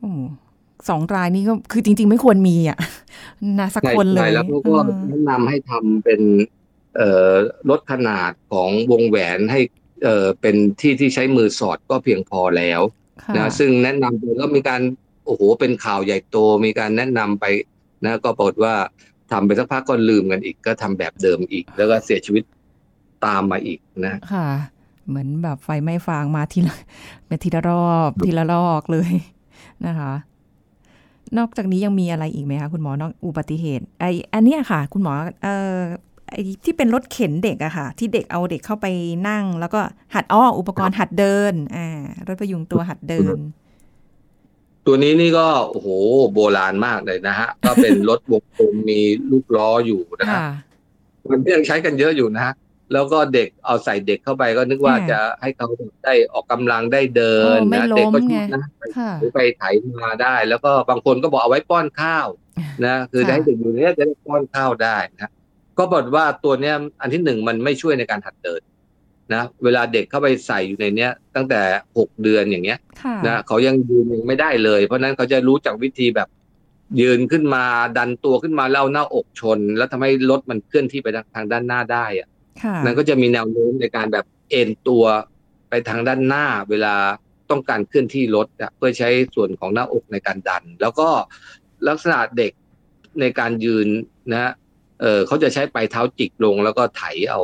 [0.00, 0.10] โอ้
[0.88, 2.78] สองรายนี้ก็คือจริง ๆ ไม่ควรมีอะ
[3.60, 6.20] นะสักใช่คนเลยใช่แล้วเขาก็เออแนะนำให้ทำเป็น
[6.96, 7.32] เอ่อ
[7.70, 9.60] ลดขนาดของวงแหวนให้
[10.04, 12.80] เอ่อเป็นที่ที่ใช้มือสอดก็เพียงพอแล้ว
[13.22, 14.80] ค่ะนะซึ่งแนะนำไปแล้วมีการ
[15.26, 17.44] โอ้โหเป็นข่าวใหญ่โตมีการแนะนำไป
[18.04, 18.74] นะก็ปรากฏว่า
[19.32, 22.44] ทำไปสักพักก็ลืมกันอีก ก็ทำแบบเดิมอีก แล้วก็เสียชีวิต
[23.26, 24.48] ตามมาอีกนะค่ะ
[25.08, 26.76] เหมือนแบบไฟไหม้ฟางมาทีละ
[27.26, 29.10] เป็นทีละรอบทีละลอกเลย
[29.86, 30.12] นะคะ
[31.38, 35.12] นอกจากนี้ยังมีอะไรอีกไหมคะคุณหมอนอกอุบัติเหตุไออันเนี้ยค่ะ คุณหมอ
[35.42, 35.78] เอ่อ
[36.30, 38.86] ไอที่เป็นรถเข็นเด็กอะค่ะ ที่เด็กเอาเด็กเข้าไป
[39.28, 39.80] นั่ง แล้วก็
[40.14, 41.86] หัดอ้ออุปกรณ์หัดเดิน อ่า
[42.26, 43.38] รถพยุงตัวหัดเดิน
[44.86, 45.88] ตัวนี้นี่ก็โอ้โห
[46.34, 50.48] โบราณมากเลยนะฮะ ก็เป็นรถวงกลมมีลูกล้ออยู่นะฮะค่ะ
[51.30, 52.54] มันก็ยังใช้กันเยอะอยู่นะฮะ
[52.92, 55.66] แล้วก็เด็กเอาใส่เด็กเข้าไปก็นึกว่าค่ะจะให้เขา
[56.04, 58.62] ได้ออกกำลังได้เดินโอ้ไม่นะล้เด็กมก็ไงนะ
[58.96, 59.62] ค่ะหรือไปไถ
[60.04, 62.26] มาได้ แล้วก็บางคนก็บอกเอาไว้ป้อนข้าว
[62.86, 65.30] นะคือค่ะให้เด็กอยู่เนี้ยจะได้ป้อนข้าวได้นะ
[65.78, 68.60] ก็บอกว่าตัวเนี้ยอันที่หนึ่งมันไม่ช่วยในการหัดเดิน
[69.34, 71.60] นะเวลาเด็กเข้าไปใส่อยู่ในเนี้ย ตั้งแต่
[71.98, 76.28] หกเดือนอย่างเงี้ยค่ะนะเขายังยืนยังไม่ได้เลย เพราะฉะนั้นเขาจะรู้จักวิธีแบบ
[77.00, 77.64] ยืนขึ้นมา
[77.98, 82.33] ดันตัวขึ้นมาแล้วเอาหน้าอกชน แล้วทำให้รถมันเคลื่อนที่ไปทางด้านหน้าได้อะค่ะ
[82.84, 85.04] นั่นก็จะมีแนวโน้มในการแบบเอ็นตัว
[85.68, 86.94] ไปทางด้านหน้าเวลา
[87.50, 91.08] ต้องการเคลื่อนที่รถอะเพื่อใช้ส่วนของหน้าอกในการดัน แล้วก็
[91.88, 92.52] ลักษณะเด็ก
[93.20, 93.86] ในการยืน
[94.32, 94.52] นะ
[95.00, 97.40] เออเขาจะใช้ปลายเท้าจิกลงแล้วก็ไถเอา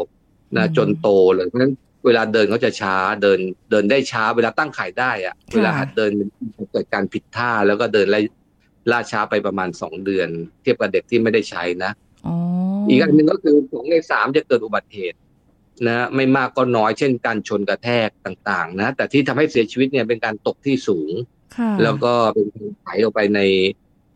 [0.57, 1.75] นะจนโตเลยเพราะฉะนั้น
[2.07, 3.39] เวลาเดินเขาจะช้าเดิน
[3.71, 6.25] เดินได้ช้า เวลาตั้งขายได้อะเวลาหัดเดินมั
[6.65, 8.21] นเกิดการผิดท่าแล้วก็เดินไล่
[8.91, 10.29] ล่าช้าไปประมาณสองเดือน
[10.63, 11.91] เทียบกับเด็กที่ไม่ได้ใช้นะ
[12.81, 15.19] อ๋ออีกอันหนึ่งก็คือสองในสามจะเกิดอุบัติเหตุ
[15.87, 21.11] นะไม่มากก็น้อยเช่นการชนกระแทกต่างๆ นะ แต่ที่ทำให้เสียชีวิตเนี่ยเป็นการตกที่สูง
[21.57, 23.41] ค่ะแล้วก็เป็นการไหลออกไปใน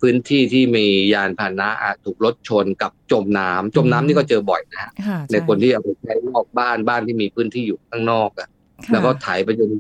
[0.01, 8.49] พื้นที่ที่มียานพาหนะอะถูกรถชนกับจมน้ำจมน้ำนี่ก็เจอบ่อยนะฮะค่ะในคนที่เอาไปใช้นอกบ้านบ้านที่มีพื้นที่อยู่ข้างนอกอะ
[8.85, 9.71] ค่ะแล้วก็ไถไปจน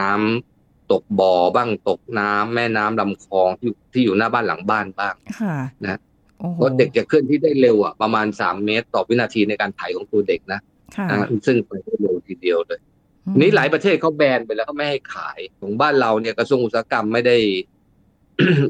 [0.00, 6.13] น้ำตกบ่อบ้างตกน้ำแม่น้ำลำคลองที่ที่อยู่หน้าบ้านหลังบ้านบ้างค่ะนะโอ้โห
[6.52, 10.60] เพราะเด็กจะเคลื่อนที่ได้เร็วอะประมาณสามเมตร ต่อวินาทีในการไถของตัวเด็กนะ
[10.96, 12.80] ค่ะนะซึ่งไปได้เร็วทีเดียวเลย
[13.26, 17.36] อืมนี้หลายประเทศเขาแบนไปแล้วเขาไม่ให้ขายของบ้านเราเนี่ยกระทรวงอุตสาหกรรมไม่ได้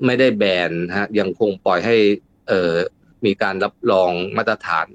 [0.07, 1.97] ไม่ได้แบนฮะ ยังคงปล่อยให้
[2.49, 2.73] เอ่อ
[3.25, 4.89] มีการรับรองมาตรฐาน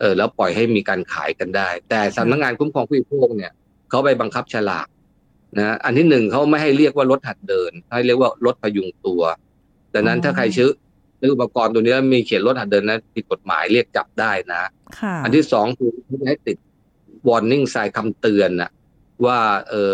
[0.00, 3.52] เออแล้วปล่อยให้มีการขายกันได้ แต่สำนักงานคุ้มครองผู้บริโภคเนี่ย
[3.90, 4.86] เขาไปบังคับฉลาก
[5.58, 9.22] นะอันที่หนึ่งเขาไม่ให้เรียกว่ารถหัดเดิน ให้เรียกว่ารถพยุงตัว
[9.94, 10.68] ดังนั้นถ้าใครซื้อ
[11.22, 14.62] ซื้ออุปกรณ์ตัวนี้แล้วมีเขียนรถหัดเดินนะผิดกฎหมายเรียกจับได้นะ
[14.98, 15.90] ค่ะอันที่สองคือ
[16.26, 16.56] ให้ติด
[17.28, 18.70] warning sign คำเตือนนะ
[19.24, 19.92] ว่าเออ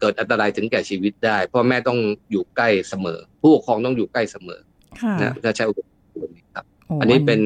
[0.00, 1.98] เกิดอันตรายถึงแก่ชีวิตได้พ่อแม่ต้อง
[2.30, 4.60] อยู่ใกล้เสมอ ผู้ปกครองต้องอยู่ใกล้เสมอ
[5.02, 7.40] ค่ะนะถ้าใช้อุปกรณ์ตัวนี้ครับโอ้อันนี้เป็น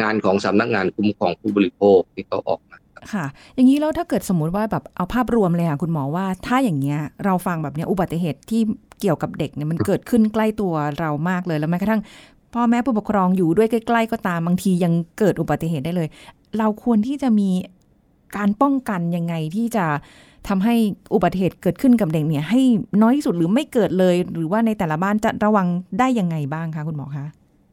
[0.00, 2.71] งานของสำนักงานคุ้มครองผู้บริโภคที่เขาออกมา
[3.12, 8.60] ค่ะ อย่างนี้แล้วถ้าเกิดสมมุติว่าแบบเอาภาพรวมเลยค่ะคุณหมอว่า ถ้าอย่างเงี้ยเราฟังแบบเนี้ยอุบัติเหตุที่
[9.00, 12.00] เกี่ยวกับเด็กเนี่ยมันเกิดขึ้นใกล้ตัวเรามากเลยแล้วแม้กระทั่ง
[12.54, 16.08] พ่อแม่ผู้ปกครองอยู่ด้วยใกล้ ๆ ก็ตามบางทียังเกิดอุบัติเหตุได้เลย
[16.58, 17.50] เราควรที่จะมี
[18.36, 19.86] การป้องกันยังไงที่จะ
[20.48, 20.74] ทำให้
[21.14, 22.60] อุบัติเหตุเกิดขึ้นกับเด็กเนี่ย ให้
[23.02, 25.66] น้อยที่สุดหรือไม่เกิดเลย หรือว่าในแต่ละบ้านจะระวัง
[25.98, 27.26] ได้ยังไงบ้างคะคุณหมอคะ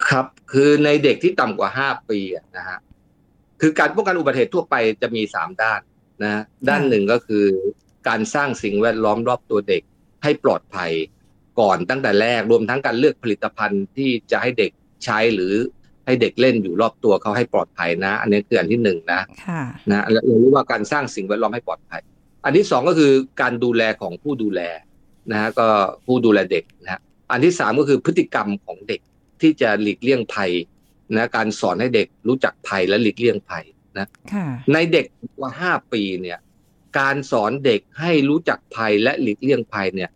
[0.08, 2.20] ครับ คือในเด็กที่ต่ำกว่าห้าปี
[2.58, 2.78] นะฮะ
[3.62, 5.82] คือการป้องกันอุบัติเหตุทั่วไปจะมีสามด้าน
[6.24, 7.46] นะด้านหนึ่งก็คือ
[8.08, 9.82] การสร้างสิ่งแวดล้อมรอบตัวเด็ก
[10.24, 10.92] ให้ปลอดภัย
[11.60, 14.72] ก่อนตั้งแต่แรกรวมทั้งการเลือกผลิตภัณฑ์ที่จะให้เด็ก
[15.06, 15.54] ใช้หรือ
[16.06, 19.22] ให้เด็กเล่นอยู่รอบตัวเขาให้ปลอดภัยนะ อันนี้คืออันที่หนึ่งนะ
[19.92, 22.02] นะเราเรารู้ว่าการสร้างสิ่งแวดล้อมให้ปลอดภัย
[22.46, 24.62] อันที่สองก็คือการดูแลของผู้ดูแล
[25.32, 25.68] นะฮะก็
[26.06, 29.02] ผู้ดูแลเด็กนะฮะอันที่สามก็คือพฤติกรรมของเด็ก
[29.42, 30.52] ที่จะหลีกเลี่ยงภัย
[31.18, 33.66] นะการสอนให้เด็กรู้จักภัยและหลีกเลี่ยงภัย
[33.98, 35.06] นะค่ะในเด็ก
[35.38, 36.40] กว่าห้าปีเนี่ย
[37.00, 40.12] การสอนเด็กให้รู้จักภัยและหลีกเลี่ยงภัยเนี่ย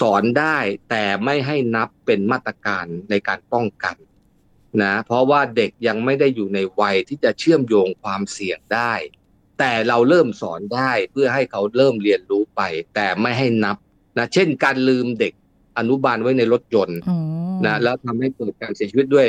[0.00, 0.58] สอนได้
[0.90, 3.96] แต่ไม่ให้นับเป็นมาตรการในการป้องกัน
[4.82, 8.92] นะเพราะว่าเด็กยังไม่ได้อยู่ในวัยที่จะเชื่อมโยงความเสี่ยงได้
[9.58, 12.60] แต่เราเริ่มสอนได้เพื่อให้เขาเริ่มเรียนรู้ไป
[12.94, 13.76] แต่ไม่ให้นับ
[14.18, 15.32] นะเช่นการลืมเด็ก
[15.78, 17.18] อนุบาลไว้ในรถยนต์อ๋อ
[17.66, 19.28] นะแล้วทำให้เกิดการเสียชีวิตด้วย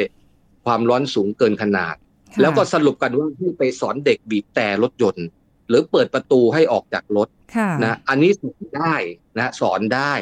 [0.65, 1.95] ความร้อนสูงเกินขนาด
[2.34, 5.28] ค่ะแล้วก็สรุปกันว่าให้ไปสอนเด็กบีบแต่รถยนต์
[5.69, 8.95] หรือเปิดประตูให้ออกจากรถค่ะนะอันนี้สอนได้
[9.38, 10.13] นะสอนได้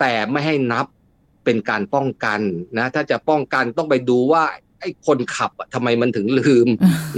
[0.00, 0.86] แต่ไม่ให้นับ
[1.44, 2.40] เป็นการป้องกัน
[2.78, 4.44] นะ ถ้าจะป้องกันต้องไปดูว่า
[4.80, 6.68] ไอ้คนขับอะทำไมมันถึงลืม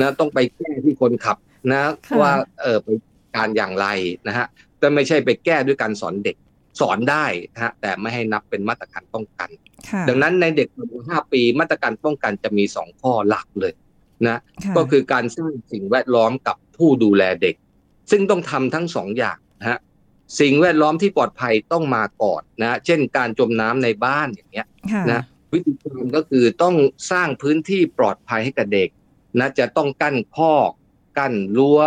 [0.01, 1.37] นะต้องไปแก้ที่คนขับ
[1.71, 2.89] นะค่ะว่าเออไป
[3.37, 3.87] การอย่างไร
[4.29, 4.47] นะฮะ
[4.79, 6.37] แต่ไม่ใช่ไปแก้ด้วยการสอนเด็ก
[6.81, 9.70] สอนได้นะฮะแต่ไม่ให้นับเป็นมาตรการป้องกันค่ะ
[10.09, 13.73] ดังนั้นในเด็กอายุห้าปีมาตรการป้องกันจะมีสองข้อหลักเลย
[14.27, 17.55] นะค่ะก็คือการสร้างสิ่งแวดล้อมกับผู้ดูแลเด็ก
[18.11, 19.79] ซึ่งต้องทำทั้งสองอย่างนะฮะ
[20.41, 26.75] สิ่งแวดล้อมที่ปลอดภัยต้องมาก่อนนะเช่นการจมน้ำในบ้านอย่างเงี้ยค่ะนะวิธีการก็คือต้อง
[27.11, 28.89] สร้างพื้นที่ปลอดภัยให้กับเด็ก
[29.39, 30.71] นะจะต้องกั้นคอก
[31.19, 31.81] กั้นรั้ว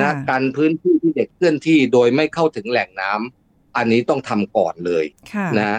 [0.00, 5.78] นะกันพื้นที่ที่เด็กเคลื่อนที่โดยไม่เข้าถึงแหล่งน้ำอันนี้ต้องทำก่อนเลยค่ะนะ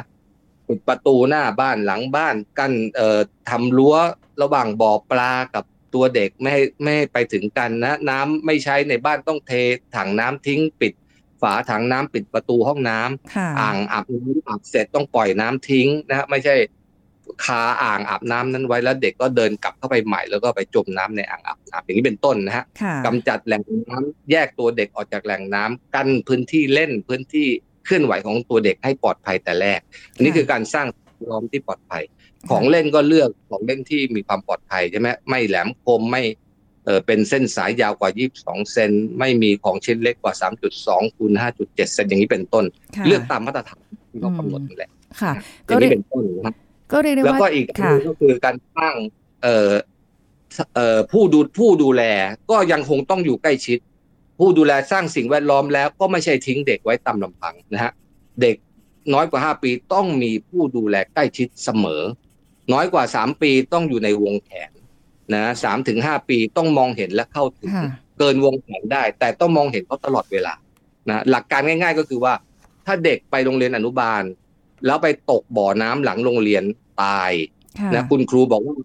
[0.68, 3.96] ปิดประตูหน้าบ้านหลังบ้านกั้นเอ่อทำรั้ว
[4.42, 9.52] ระหว่างบ่อปลากับตัวเด็กไม่ให้ไม่ให้ไปถึงกันนะ น้ำไม่ใช้ในบ้านต้องเท
[9.96, 10.94] ถังน้ำทิ้งปิด
[11.42, 16.56] ฝาถังน้ำปิดประตูห้องน้ำค่ะอ่างอาบน้ำอาบเสร็จต้องปล่อยน้ำทิ้งนะฮะไม่ใช่
[17.46, 27.48] คาอ่างอาบน้ำนั้นไว้แล้วเด็กก็เดินกลับเข้าไปใหม่แล้วก็ไปจมน้ำในอ่างอาบน้ำอย่างนี้เป็นต้นนะฮะค่ะกำจัดแหล่งน้ำแยกตัวเด็กออกจากแหล่งน้ำกั้นพื้นที่เล่นพื้นที่
[27.88, 29.80] เคลื่อนไหวของตัวเด็กให้ปลอดภัยแต่แรก
[30.14, 32.04] อันนี้ค่ะคือการสร้างสิ่งแวดล้อมที่ปลอดภัย
[32.50, 36.24] ของเล่นก็เลือกของเล่นที่มีความปลอดภัยใช่ไหมไม่แหลมคมไม่
[36.86, 40.34] เออเป็นเส้นสายยาวกว่า 22 เซนไม่มีของชิ้นเล็กกว่า
[40.76, 44.90] 3.2คูณ5.7 เซนอย่างนี้เป็นต้นค่ะเลือกตามมาตรฐานที่เรากำหนดนั่นแหละ
[45.22, 45.34] ค่ะ
[45.68, 46.56] อก็ย่างเรีนี้ยกเป็นต้นนะครับ
[46.92, 48.94] ก็เรียกได้แล้วว่าก็อีกอันค่ะหนึ่งก็คือการสร้าง
[49.44, 49.72] เอ่อ
[50.76, 52.04] เอ่อผู้ดูผู้ดูแล
[52.52, 53.78] ก็ยังคงต้องอยู่ใกล้ชิด
[54.38, 57.92] ผู้ดูแลสร้างสิ่งแวดล้อมแล้วก็ไม่ใช่ทิ้งเด็กไว้ตามลำพังนะฮะ
[58.42, 58.56] เด็ก
[59.14, 62.02] น้อยกว่าห้าปีต้องมีผู้ดูแลใกล้ชิดเสมอ
[62.74, 64.72] น้อยกว่าสามปีต้องอยู่ในวงแขน
[65.34, 67.88] นะสามถึงห้าปีต้องมองเห็นและเข้าถึงค่ะ
[68.20, 70.54] เกินวงแขนได้ แต่ต้องมองเห็นเขาตลอดเวลา
[71.10, 72.34] นะหลักการง่าย ๆ ก็คือว่า
[72.86, 74.24] ถ้าเด็กไปโรงเรียนอนุบาล
[74.86, 76.64] แล้วไปตกบ่อน้ำหลังโรงเรียน
[77.04, 77.32] ตาย
[77.80, 78.76] ค่ะนะคุณครูบอกว่า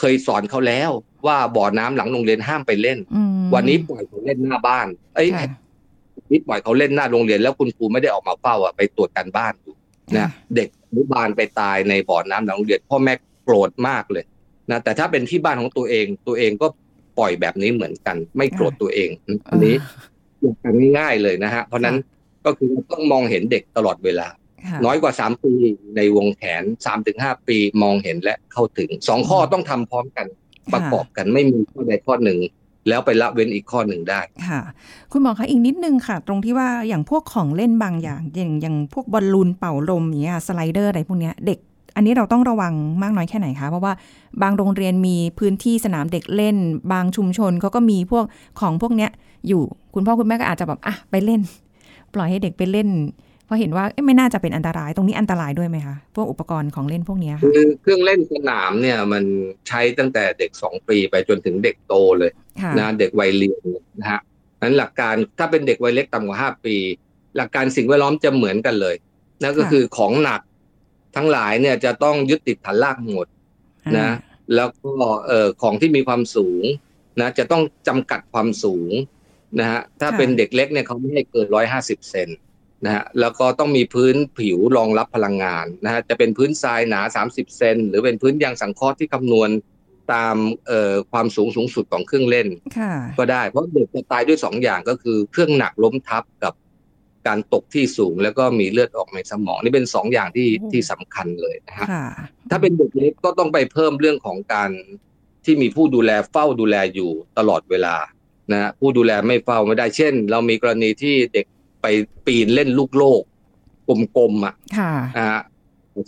[0.00, 0.90] เคยสอนเขาแล้ว
[1.26, 5.46] ว่าบ่อน้ำหลังโรงเรียนห้ามไปเล่นอืมวันนี้ปล่อยเขาเล่นหน้าบ้าน เอ้ยค่ะ
[6.30, 9.74] นี่ปล่อยเขาเล่นหน้าโรงเรียนแล้วคุณครูไม่ได้ออกมาเฝ้าอะไปตรวจการบ้านอยู่
[10.18, 13.12] นะเด็กอนุบาลไปตายในบ่อน้ำหลังโรงเรียนพ่อแม่
[13.44, 14.24] โกรธมากเลย
[14.70, 16.66] นะแต่ถ้าเป็นที่บ้านของตัวเองตัวเองก็
[17.18, 19.10] ปล่อยแบบนี้เหมือนกัน ไม่โกรธตัวเอง
[19.48, 19.74] อันนี้
[20.40, 21.96] หลักการง่ายๆเลยนะฮะเพราะฉะนั้น
[22.44, 24.39] ก็คือต้องมองเห็นเด็กตลอดเวลาค่ะ
[24.84, 25.52] น้อยกว่าสามปี
[25.96, 30.26] ในวงแขนสามถึงห้าปีมองเห็นและเข้าถึงสองข้อต้องทำพร้อมกัน
[30.72, 32.38] ประกอบกันไม่มีข้อใดข้อหนึ่ง
[32.88, 34.60] แล้วไปละเว้นอีกข้อหนึ่งได้ ค่ะ
[35.12, 41.58] คุณหมอคะอีกนิดนึงค่ะ ตรงที่ว่าอย่างพวกของเล่นบางอย่าง อย่างอย่างพวกบอลลูนเป่าลมอย่างเงี้ยสไลเดอร์อะไรพวกเนี้ยเด็ก
[41.96, 43.92] อันนี้เราต้องระวังมากน้อยแค่ไหนคะ เพราะว่า
[44.42, 46.56] บางโรงเรียนมีพื้นที่สนามเด็กเล่น
[46.92, 48.24] บางชุมชนเขาก็มีพวก
[48.60, 49.10] ของพวกเนี้ย
[49.48, 49.62] อยู่
[49.94, 51.40] คุณพ่อคุณแม่ก็อาจจะแบบอะไปเล่น
[52.14, 52.88] ปล่อยให้เด็กไปเล่น
[53.50, 59.24] เพราะเห็นว่าเอ๊ะไม่น่าจะเป็นอันตรายตรงนี้อันตรายด้วยไหมคะพวกอุปกรณ์ของเล่นพวกเนี้ยค่ะคือเครื่องเล่นสนามเนี่ยมัน
[59.68, 62.30] ใช้ตั้งแต่เด็กสองปีไปจนถึงเด็กโตเลย
[62.62, 63.66] ค่ะนะเด็กวัยเรียน
[64.00, 64.20] นะฮะ
[64.62, 66.76] นั้นหลักการถ้าเป็นเด็กวัยเล็กต่ำกว่าห้าปี
[67.36, 68.94] หลักการสิ่งแวดล้อมจะเหมือนกันเลย
[69.42, 70.40] นั่นก็คือของหนัก
[71.16, 73.26] ทั้งหลายเนี่ยจะต้องยึดติดฐานรากหมด
[73.98, 74.10] นะ
[74.54, 74.92] แล้วก็
[75.26, 76.64] เอ่อของที่มีความสูง
[77.20, 78.90] นะจะต้องจำกัดความสูง
[79.60, 82.28] นะฮะถ้าค่ะเป็นเด็กเล็กเนี่ยเขาไม่ให้เกินร้อยห้าสิบเซน
[82.84, 89.50] นะฮะแล้วก็ต้องมีพื้นผิวรองรับพลังงานนะฮะจะเป็นพื้นทรายหนา 30 เซนหรือเป็นพื้นยางสังเคราะห์ที่คำนวณ
[90.12, 96.54] ตามเอ่อความสูงสูงสุดของเครื่องเล่นค่ะก็ได้เพราะเด็กจะตายด้วยสองอย่างก็คือเครื่องหนักล้มทับกับ
[97.26, 102.06] การตกที่สูงแล้วก็มีเลือดออกในสมองนี่เป็นสองอย่างที่โอ้ที่สำคัญเลยนะฮะค่ะ
[102.50, 104.70] ถ้าเป็นเด็กเล็กก็ต้องไปเพิ่มเรื่องของการ
[105.44, 107.96] ที่มีผู้ดูแลเฝ้าดูแลอยู่ตลอดเวลา
[108.52, 111.46] นะฮะผู้ดูแลไม่เฝ้าไม่ได้เช่น เรามีกรณีที่เด็ก
[111.82, 111.86] ไป
[112.26, 113.22] ปีนเล่นลูกโลก
[114.16, 115.42] กลมๆอะค่ะนะฮะ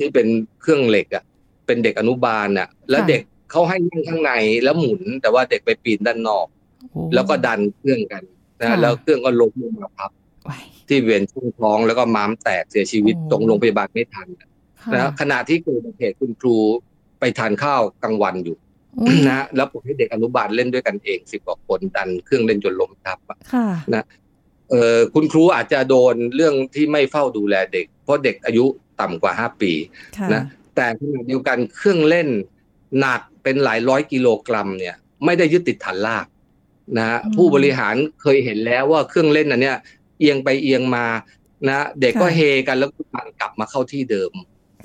[0.00, 0.26] ที่เป็น
[0.61, 1.24] เครื่องเหล็กอะ
[1.66, 4.32] เป็นเด็กอนุบาลอะ แล้วค่ะเด็กเขาให้นั่งข้างใน
[4.64, 6.46] แล้วหมุน แต่ว่าเด็กไปปีนด้านนอก
[6.90, 8.22] โอ้แล้วก็ดันเครื่องกัน
[8.61, 10.11] นะค่ะแล้วเครื่องก็ล้มลงมาพับ
[10.44, 10.58] ไว้
[10.88, 14.48] ที่เวียนช่องท้องแล้วก็ม้ามแตกเสียชีวิตโอ้ตรงโรงพยาบาลไม่ทันค่ะ
[14.92, 16.56] นะขณะที่เกิดอุบัติเหตุคุณครู
[17.20, 18.56] ไปทานข้าวกลางวันอยู่
[19.00, 23.38] อุ๊ยนะแล้วปล่อยให้เด็กอนุบาลเล่นด้วยกันเองสิบกว่าคนดันเครื่องเล่นจนล้มทับอะ
[24.72, 28.64] ค่ะเออคุณครูอาจจะโดนเรื่องที่ไม่เฝ้าดูแลเด็ก เพราะเด็กอายุ
[29.00, 29.72] ต่ำกว่าห้าปี
[30.18, 30.42] ค่ะนะ
[30.76, 32.28] แต่ขณะเดียวกันเครื่องเล่น
[33.00, 36.26] หนักเป็นหลายร้อยกิโลกรัมเนี่ยไม่ได้ยึดติดฐานลาก
[36.98, 39.76] นะฮะอืมผู้บริหารเคยเห็นแล้วว่าเครื่องเล่นอันเนี้ย
[40.18, 41.06] เอียงไปเอียงมา
[41.68, 44.32] นะเด็กก็ค่ะเฮกันแล้วมันกลับมาเข้าที่เดิม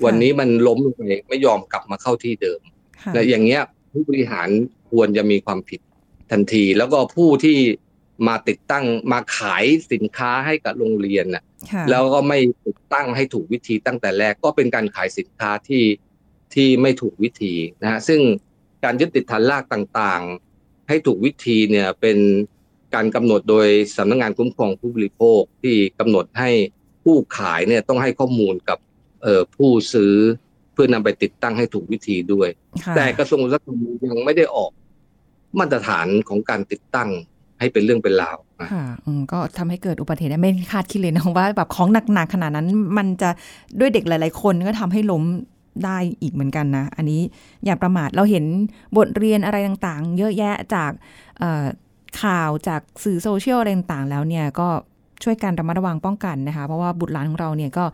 [0.04, 2.60] วันนี้มันล้มลงไปไม่ยอมกลับมาเข้าที่เดิม
[3.02, 4.48] ค่ะนะอย่างเงี้ยผู้บริหาร
[4.90, 5.80] ควรจะมีความผิด
[6.30, 7.58] ทันที แล้วก็ผู้ที่
[8.26, 15.84] มาติดตั้งมาขายสินค้าให้กับโรงเรียนน่ะค่ะแล้วก็ไม่ติดตั้งให้ถูกวิธีตั้งแต่แรกก็เป็นการขายสินค้าที่
[16.54, 18.20] ที่ไม่ถูกวิธีนะฮะซึ่ง
[18.84, 22.18] การยึดติดฐานรากต่างๆ ให้ถูกวิธีเนี่ยเป็น
[22.94, 26.50] การกำหนดโดยสำนักงานคุ้มครองผู้บริโภคที่กำหนดให้
[27.04, 28.78] ผู้ขายเนี่ยต้องให้ข้อมูลกับ
[29.22, 30.14] เอ่อผู้ซื้อ
[30.72, 32.48] เพื่อนำไปติดตั้งให้ถูกวิธีด้วย
[32.84, 33.76] ค่ะแต่กระทรวงอุตสาหกรรม
[34.10, 34.70] ยังไม่ได้ออก
[35.58, 37.10] มาตรฐานของการติดตั้ง
[37.58, 38.36] ให้เป็นเรื่องเป็นราว
[38.72, 38.84] ค่ะ
[39.32, 42.68] ก็ทำให้เกิดอุบัติเหตุไม่คาดคิดเลยนะว่าแบบของหนักๆขนาดนั้น
[42.98, 43.30] มันจะ
[43.80, 45.24] ด้วยเด็กหลาย ๆ คนก็ทำให้ล้ม
[45.84, 47.20] ได้อีกเหมือนกันนะ อันนี้
[47.64, 48.44] อย่าประมาทเราเห็น
[48.96, 50.90] บทเรียนอะไรต่างๆ เยอะแยะจาก
[52.22, 54.68] ข่าวจากสื่อโซเชียลอะไรต่างๆ แล้วเนี่ยก็
[55.22, 57.84] ช่วยกันระมัดระวังป้องกันนะคะ เพราะว่าบุตรหลานของเราเนี่ยก็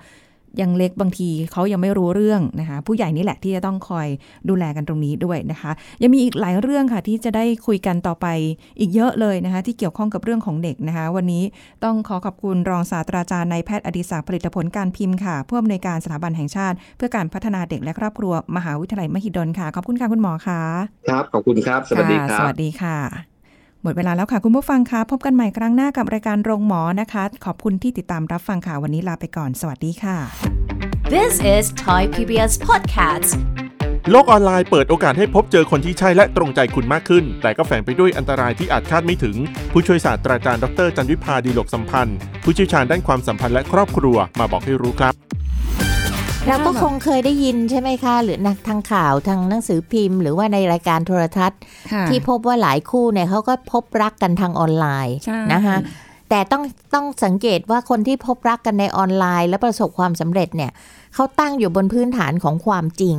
[0.60, 4.08] ยังเล็กบางทีเขายังไม่รู้เรื่องนะคะผู้ใหญ่นี่แหละที่จะต้องคอย
[4.48, 5.70] ดูแลกันตรงนี้ด้วยนะคะ
[6.02, 8.26] ยังมีอีกหลายเรื่องค่ะที่จะได้คุยกันต่อไป
[8.80, 11.42] อีกเยอะเลยนะคะที่เกี่ยวข้องกับเรื่องของเด็กนะคะ วันนี้
[11.84, 20.60] ต้องขอขอบคุณรองศาสตราจารย์นายแพทย์อดิศักดิ์ผลิตผลการพิมพ์ค่ะผู้อำนวยการสถาบันแห่งชาติ เพื่อการพัฒนาเด็กและครอบครัวมหาวิทยาลัยมหิดลค่ะขอบคุณค่ะคุณหมอค่ะ
[21.08, 23.34] ครับขอบคุณครับ สวัสดีคค่ะรัสบวัสดีค่ะ
[23.85, 30.16] หมดเวลาแล้วค่ะคุณผู้ฟังคะพบกันใหม่ครั้งหน้ากับรายการโรงหมอนะคะ ขอบคุณที่ติดตามรับฟังค่ะวันนี้ลาไปก่อน สวัสดีค่ะ
[31.14, 33.31] This is Thai PBS Podcast
[34.11, 39.37] โลกออนไลน์เปิดโอกาสให้พบเจอคนที่ใช่และตรงใจคุณมากขึ้น แต่ก็แฝงไปด้วยอันตรายที่อาจคาดไม่ถึง
[39.73, 45.23] ผู้ช่วยศาสตราจารย์ดรจันวิพาดีหลกสัมพันธ์ ผู้เชี่ยวชาญด้านความสัมพันธ์และครอบครัวมาบอกให้รู้ครับ
[46.48, 51.61] เราก็คงเคยได้ยินใช่ไหมคะ หรือนักทางข่าวทางหนังสือพิมพ์ หรือว่าในรายการโทรทัศน์
[51.92, 55.76] ค่ะที่พบว่าหลายคู่เนี่ยเขาก็พบรักกันทางออนไลน์ใช่นะคะ
[56.30, 56.62] แต่ต้อง
[56.94, 60.70] ต้องสังเกตว่าคนที่พบรักกันในออนไลน์ และประสบความสำเร็จเนี่ย
[61.14, 63.16] เขาตั้งอยู่บนพื้นฐานของความจริง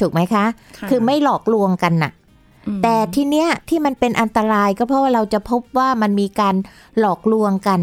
[0.00, 0.44] ถูกไหมคะ
[0.78, 2.12] ค่ะคือไม่หลอกลวงกันน่ะ
[2.68, 6.54] อืมแต่ที่เนี้ยที่มันเป็นอันตรายก็เพราะว่าเราจะพบว่ามันมีการ
[6.98, 7.80] หลอกลวงกัน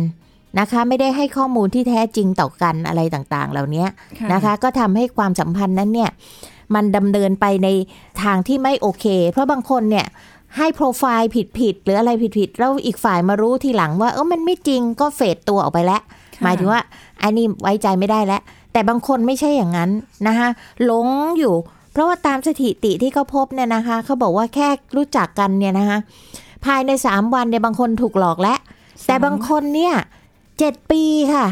[0.60, 3.86] นะคะไม่ได้ให้ข้อมูลที่แท้จริงต่อกันอะไรต่างๆ เหล่านี้
[4.34, 6.10] นะคะ ก็ทำให้ความสัมพันธ์นั้นเนี่ย
[6.76, 7.68] มันดำเนินไปใน
[8.24, 10.06] ทางที่ไม่โอเค เพราะบางคนเนี่ย
[10.58, 16.02] ให้โปรไฟล์ผิดๆหรืออะไรผิดๆแล้วอีกฝ่ายมารู้ทีหลังว่าเออมันไม่จริงก็เฟดตัวออกไปแล้ว
[16.36, 16.82] ค่ะหมายถึงว่า
[17.24, 18.42] อันนี้ไว้ใจไม่ได้แล้ว
[18.74, 19.90] แต่บางคนไม่ใช่อย่างนั้น
[20.28, 20.50] นะคะ
[20.86, 21.08] หลง
[21.40, 21.54] อยู่
[21.92, 25.98] เพราะว่าตามสถิติที่เขาพบเนี่ยนะคะเขาบอกว่าแค่รู้จักกันเนี่ยนะคะ
[26.66, 28.58] ภายใน 3 วันเนี่ยบางคนถูกหลอกแล้ว
[29.08, 29.94] แต่บางคนเนี่ย
[30.60, 31.46] เจ็ดปีค่ะ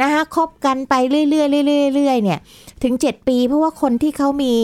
[0.00, 1.46] นะคะคบกันไปเรื่อยๆเรื่อ
[1.86, 2.38] ยๆเรื่อยเนี่ย
[2.82, 4.54] ถึง 7 ปีเพราะว่าคนที่เขามี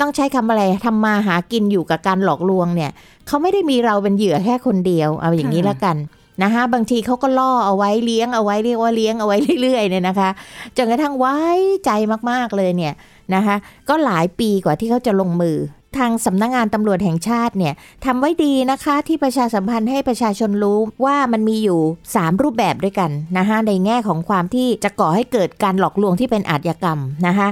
[0.00, 2.90] ต้องใช้คำอะไรทำมาหากินอยู่กับการหลอกลวงเนี่ย
[3.26, 5.96] เขาไม่ได้มีเราเป็นเหยื่อแค่คนเดียว เอาอย่างนี้ค่ะละกัน
[6.42, 10.30] นะคะบางทีเขาก็ล่อเอาไว้เลี้ยงเอาไว้เรียกว่าเลี้ยงเอาไว้เรื่อยๆเนี่ยนะคะ
[10.76, 11.36] จนกระทั่งไว้
[11.84, 11.90] ใจ
[12.30, 12.94] มากๆเลยเนี่ย
[13.34, 13.56] นะคะ
[13.88, 15.56] ก็หลายปีกว่าที่เขาจะลงมือ
[15.98, 17.74] ทางสำนักงงานตำรวจแห่งชาติเนี่ย
[18.04, 21.80] ทำไว้ดีนะคะที่ประชาสัมพันธ์ให้ประชาชนรู้ว่ามันมีอยู่
[22.12, 27.48] 3 รูปแบบด้วยกันนะคะในแง่ของความที่จะก่อให้เกิดการหลอกลวงที่เป็นอาชญากรรมนะคะ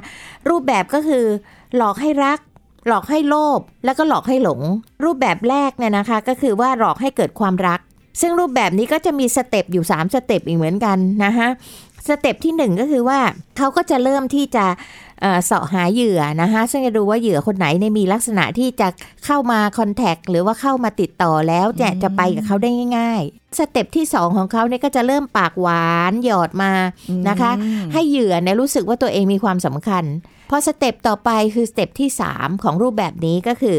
[0.48, 1.24] รูปแบบก็คือ
[1.76, 2.38] หลอกให้รัก
[2.86, 4.60] หลอกให้โลภแล้วก็หลอกให้หลง
[5.04, 7.80] รูปแบบแรกเนี่ยนะคะ ก็คือว่าหลอกให้เกิดความรัก
[8.20, 11.48] ซึ่งรูปแบบนี้ก็จะมี step อยู่ 3 step อีกเหมือนกันนะคะ
[12.08, 13.20] step ที่ 1 ก็คือว่า
[13.56, 14.66] เขาก็จะเริ่มที่จะ
[15.20, 18.88] เอ่อเสาะหาเหยื่อนะคะซึ่งจะดูว่าเหยื่อคนไหนเนี่ยมีลักษณะที่จะ
[19.24, 26.72] เข้ามา contact หรือว่าเข้ามาติดต่อแล้วจะจะไปกับเขาได้ง่าย ๆ step ที่ 2 ของเขาเนี่ยก็จะเริ่มปากหวานหยอดมา
[27.28, 30.04] นะคะอืมให้เหยื่อเนี่ยรู้สึกว่าตัวเองมีความสำคัญ
[30.50, 33.76] พอ step ต่อไปคือ step ที่ 3 ของรูปแบบนี้ก็คือ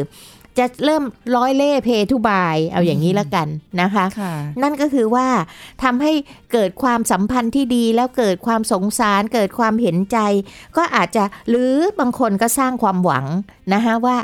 [0.57, 1.03] จะเริ่ม
[1.35, 3.47] ร้อยเล่ห์เพทุบายเอาอย่างนี้ละกัน
[3.81, 5.27] นะคะค่ะนั่นก็คือว่า
[5.83, 6.11] ทำให้
[6.53, 10.17] เกิดความสัมพันธ์ที่ดีแล้วเกิดความสงสาร เกิดความเห็นใจ
[10.77, 13.25] ก็อาจจะหรือบางคนก็สร้างความหวัง
[13.73, 14.17] นะคะว่า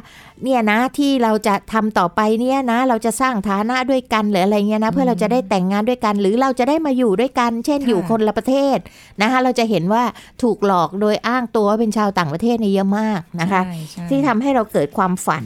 [0.44, 8.78] เนี่ยนะที่เราจะทำต่อไปเนี่ยนะ เราจะสร้างฐานะด้วยกันหรืออะไรเงี้ยนะเพื่อเราจะได้แต่งงานด้วยกัน หรือเราจะได้มาอยู่ด้วยกัน เช่นค่ะอยู่คนละประเทศ
[9.22, 10.04] นะคะเราจะเห็นว่า
[10.44, 15.46] ถูกหลอกโดยอ้างตัวว่าเป็นชาวต่างประเทศเนี่ยเยอะมากนะคะใช่ใช่ที่ทำให้เราเกิดความฝัน